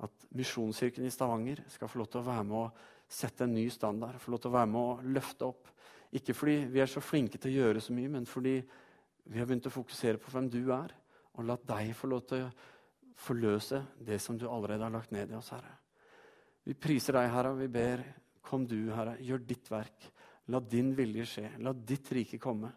at 0.00 0.26
Misjonskirken 0.36 1.04
i 1.04 1.12
Stavanger 1.12 1.64
skal 1.68 1.90
få 1.90 2.00
lov 2.00 2.08
til 2.12 2.22
å 2.22 2.28
være 2.28 2.46
med 2.48 2.56
å 2.62 2.68
sette 3.10 3.44
en 3.44 3.56
ny 3.56 3.66
standard, 3.72 4.20
få 4.22 4.32
lov 4.32 4.44
til 4.44 4.52
å 4.52 4.56
være 4.56 4.70
med 4.70 4.80
å 4.80 5.12
løfte 5.18 5.48
opp. 5.50 5.68
Ikke 6.16 6.34
fordi 6.34 6.62
vi 6.72 6.80
er 6.82 6.90
så 6.90 7.02
flinke 7.04 7.38
til 7.38 7.52
å 7.52 7.64
gjøre 7.64 7.82
så 7.84 7.94
mye, 7.96 8.12
men 8.12 8.28
fordi 8.28 8.56
vi 9.30 9.38
har 9.38 9.48
begynt 9.50 9.68
å 9.68 9.74
fokusere 9.74 10.20
på 10.22 10.32
hvem 10.32 10.48
du 10.50 10.62
er, 10.74 10.94
og 11.36 11.46
la 11.46 11.58
deg 11.68 11.92
få 11.96 12.10
lov 12.10 12.24
til 12.30 12.46
å 12.46 12.54
forløse 13.20 13.82
det 14.00 14.18
som 14.22 14.38
du 14.38 14.48
allerede 14.48 14.86
har 14.86 14.94
lagt 14.94 15.12
ned 15.14 15.30
i 15.30 15.36
oss, 15.38 15.52
Herre. 15.52 15.79
Vi 16.66 16.76
priser 16.76 17.16
deg, 17.16 17.30
Herre, 17.32 17.54
og 17.54 17.60
vi 17.62 17.68
ber, 17.72 18.02
kom 18.44 18.66
du, 18.68 18.90
Herre, 18.94 19.16
gjør 19.24 19.44
ditt 19.48 19.70
verk. 19.72 20.10
La 20.50 20.60
din 20.60 20.92
vilje 20.98 21.26
skje. 21.28 21.46
La 21.64 21.72
ditt 21.72 22.10
rike 22.14 22.40
komme. 22.42 22.72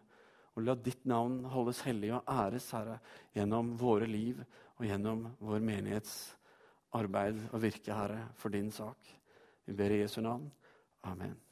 Og 0.54 0.65
la 0.67 0.76
ditt 0.78 1.08
navn 1.10 1.41
holdes 1.50 1.82
hellig 1.88 2.13
og 2.13 2.30
æres, 2.30 2.69
Herre, 2.76 3.00
gjennom 3.34 3.74
våre 3.80 4.08
liv 4.10 4.43
og 4.78 4.86
gjennom 4.86 5.26
vår 5.41 5.63
menighets 5.65 6.17
arbeid 6.93 7.39
og 7.52 7.63
virke, 7.63 7.96
Herre, 7.96 8.28
for 8.38 8.54
din 8.54 8.69
sak. 8.72 9.10
Vi 9.65 9.74
ber 9.78 9.96
i 9.96 10.04
Jesu 10.04 10.22
navn. 10.22 10.46
Amen. 11.10 11.42